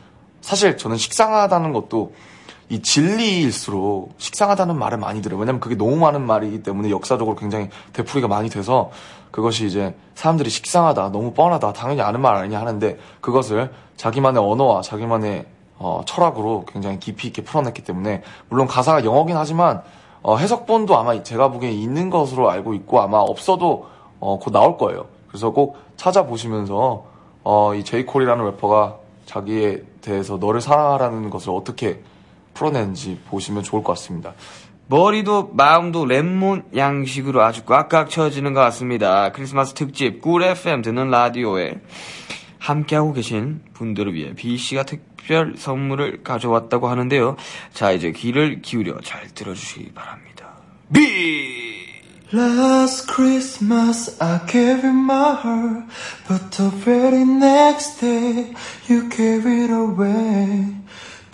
사실 0.43 0.77
저는 0.77 0.99
식상하다는 0.99 1.73
것도 1.73 2.13
이 2.69 2.83
진리일수록 2.83 4.15
식상하다는 4.19 4.79
말을 4.79 4.99
많이 4.99 5.23
들어요. 5.23 5.41
왜냐면 5.41 5.61
그게 5.61 5.75
너무 5.75 5.97
많은 5.97 6.27
말이기 6.27 6.63
때문에 6.63 6.91
역사적으로 6.91 7.37
굉장히 7.37 7.71
되풀이가 7.93 8.29
많이 8.29 8.51
돼서 8.51 8.91
그것이 9.31 9.67
이제 9.67 9.95
사람들이 10.15 10.51
식상하다, 10.51 11.11
너무 11.13 11.33
뻔하다, 11.33 11.73
당연히 11.73 12.01
아는 12.01 12.21
말 12.21 12.37
아니냐 12.37 12.61
하는데 12.61 12.99
그것을 13.21 13.73
자기만의 13.97 14.43
언어와 14.43 14.83
자기만의 14.83 15.47
어, 15.79 16.03
철학으로 16.07 16.65
굉장히 16.67 16.99
깊이 16.99 17.29
있게 17.29 17.43
풀어냈기 17.43 17.85
때문에 17.85 18.23
물론 18.49 18.67
가사가 18.67 19.05
영어긴 19.05 19.37
하지만 19.37 19.83
어, 20.23 20.37
해석본도 20.37 20.97
아마 20.97 21.23
제가 21.23 21.49
보기에 21.49 21.71
있는 21.71 22.11
것으로 22.11 22.51
알고 22.51 22.75
있고 22.75 23.01
아마 23.01 23.19
없어도 23.19 23.87
어, 24.19 24.39
곧 24.39 24.51
나올 24.51 24.79
거예요. 24.79 25.07
그래서 25.29 25.51
꼭 25.51 25.77
찾아보시면서 25.97 27.05
어, 27.45 27.75
이 27.75 27.85
제이콜이라는 27.85 28.45
래퍼가 28.45 28.97
자기에 29.27 29.83
대해서 30.01 30.37
너를 30.37 30.61
사랑하라는 30.61 31.31
것을 31.31 31.51
어떻게 31.51 32.03
풀어내는지 32.55 33.21
보시면 33.29 33.63
좋을 33.63 33.83
것 33.85 33.93
같습니다. 33.93 34.33
머리도 34.89 35.51
마음도 35.55 36.05
랩몬 36.05 36.77
양식으로 36.77 37.43
아주 37.43 37.65
꽉꽉 37.65 38.09
채워지는 38.09 38.55
것 38.55 38.61
같습니다. 38.61 39.33
크리스마스 39.33 39.75
특집 39.75 40.21
꿀 40.21 40.45
FM 40.45 40.83
듣는 40.83 41.11
라디오에 41.11 41.81
함께하고 42.59 43.13
계신 43.13 43.63
분들을 43.75 44.15
위해 44.15 44.33
B씨가 44.35 44.85
특별 44.85 45.55
선물을 45.57 46.23
가져왔다고 46.23 46.89
하는데요. 46.89 47.37
자, 47.73 47.91
이제 47.93 48.13
귀를 48.13 48.63
기울여 48.63 49.01
잘 49.03 49.29
들어주시기 49.35 49.93
바랍니다. 49.93 50.55
B! 50.93 51.27
Last 52.33 53.07
Christmas 53.07 54.17
I 54.21 54.41
gave 54.47 54.83
you 54.83 54.93
my 54.93 55.35
heart, 55.35 55.87
but 56.27 56.51
the 56.51 56.71
very 56.71 57.23
next 57.23 58.01
day 58.01 58.53
you 58.89 59.09
gave 59.09 59.47
it 59.47 59.73
away. 59.73 60.86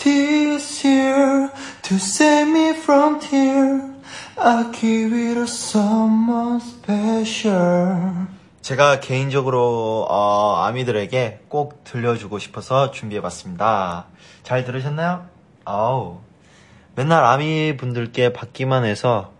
This 0.03 0.85
year 0.85 1.49
to 1.83 1.95
save 1.95 2.49
me 2.49 2.75
from 2.75 3.21
tears, 3.21 3.83
I 4.37 4.65
give 4.73 5.15
it 5.15 5.35
to 5.35 5.45
someone 5.45 6.61
special. 6.61 8.27
제가 8.63 8.99
개인적으로 8.99 10.09
어, 10.11 10.57
아미들에게 10.65 11.43
꼭 11.47 11.85
들려주고 11.85 12.41
싶어서 12.41 12.91
준비해봤습니다. 12.91 14.07
잘 14.43 14.65
들으셨나요? 14.65 15.25
아우 15.65 16.19
맨날 16.97 17.25
아미 17.25 17.77
분들께 17.77 18.33
받기만 18.33 18.85
해서 18.85 19.33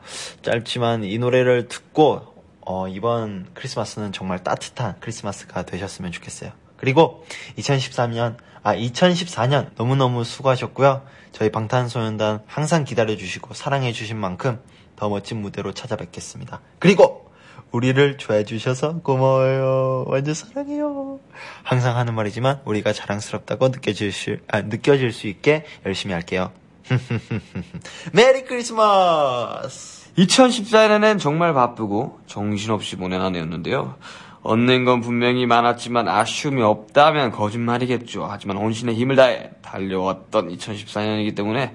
짧지만 0.43 1.03
이 1.03 1.19
노래를 1.19 1.67
듣고 1.67 2.35
어, 2.61 2.87
이번 2.87 3.49
크리스마스는 3.55 4.13
정말 4.13 4.45
따뜻한 4.45 4.95
크리스마스가 5.01 5.65
되셨으면 5.65 6.13
좋겠어요. 6.13 6.53
그리고 6.77 7.25
2013년 7.59 8.37
아 8.63 8.75
2014년 8.77 9.71
너무너무 9.77 10.25
수고하셨고요. 10.25 11.03
저희 11.33 11.51
방탄소년단 11.51 12.43
항상 12.47 12.85
기다려주시고 12.85 13.55
사랑해주신 13.55 14.17
만큼 14.17 14.61
더 14.97 15.09
멋진 15.09 15.41
무대로 15.41 15.73
찾아뵙겠습니다. 15.73 16.61
그리고 16.79 17.33
우리를 17.73 18.19
좋아해 18.19 18.45
주셔서 18.45 18.99
고마워요. 18.99 20.05
완전 20.07 20.35
사랑해요. 20.35 21.19
항상 21.63 21.97
하는 21.97 22.15
말이지만 22.15 22.61
우리가 22.65 22.93
자랑스럽다고 22.93 23.69
느껴질 23.69 24.13
수, 24.13 24.37
아, 24.49 24.61
느껴질 24.61 25.13
수 25.13 25.27
있게 25.27 25.65
열심히 25.87 26.13
할게요. 26.13 26.53
메리 28.13 28.45
크리스마스! 28.45 30.03
2014년엔 30.19 31.19
정말 31.19 31.55
바쁘고 31.55 32.21
정신없이 32.27 32.97
보낸 32.97 33.23
한 33.23 33.35
해였는데요. 33.35 33.97
얻는 34.43 34.84
건 34.84 35.01
분명히 35.01 35.47
많았지만 35.47 36.09
아쉬움이 36.09 36.62
없다면 36.62 37.30
거짓말이겠죠. 37.30 38.26
하지만 38.28 38.57
온신의 38.57 38.95
힘을 38.95 39.16
다해 39.16 39.51
달려왔던 39.62 40.49
2014년이기 40.49 41.36
때문에 41.36 41.74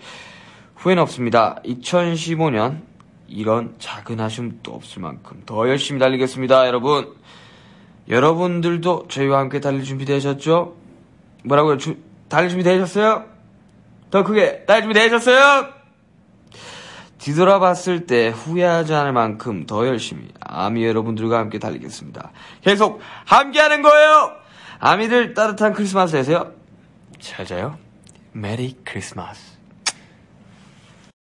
후회는 0.75 1.01
없습니다. 1.03 1.61
2015년 1.65 2.81
이런 3.27 3.75
작은 3.79 4.19
아쉬움도 4.19 4.73
없을 4.73 5.01
만큼 5.01 5.43
더 5.45 5.67
열심히 5.69 5.99
달리겠습니다, 5.99 6.67
여러분. 6.67 7.15
여러분들도 8.09 9.07
저희와 9.09 9.39
함께 9.39 9.59
달릴 9.59 9.83
준비 9.83 10.05
되셨죠? 10.05 10.75
뭐라고요? 11.43 11.77
주, 11.77 11.97
달릴 12.29 12.49
준비 12.49 12.63
되셨어요? 12.63 13.25
더 14.11 14.23
크게 14.23 14.65
달릴 14.65 14.83
준비 14.83 14.93
되셨어요? 14.93 15.76
뒤돌아봤을 17.27 18.05
때 18.07 18.29
후회하지 18.29 18.93
않을 18.93 19.11
만큼 19.11 19.65
더 19.65 19.85
열심히 19.85 20.29
아미 20.39 20.85
여러분들과 20.85 21.39
함께 21.39 21.59
달리겠습니다. 21.59 22.31
계속 22.61 23.01
함께하는 23.25 23.81
거예요. 23.81 24.31
아미들 24.79 25.33
따뜻한 25.33 25.73
크리스마스 25.73 26.13
되세요. 26.13 26.53
잘 27.19 27.45
자요. 27.45 27.77
메리 28.31 28.77
크리스마스. 28.85 29.56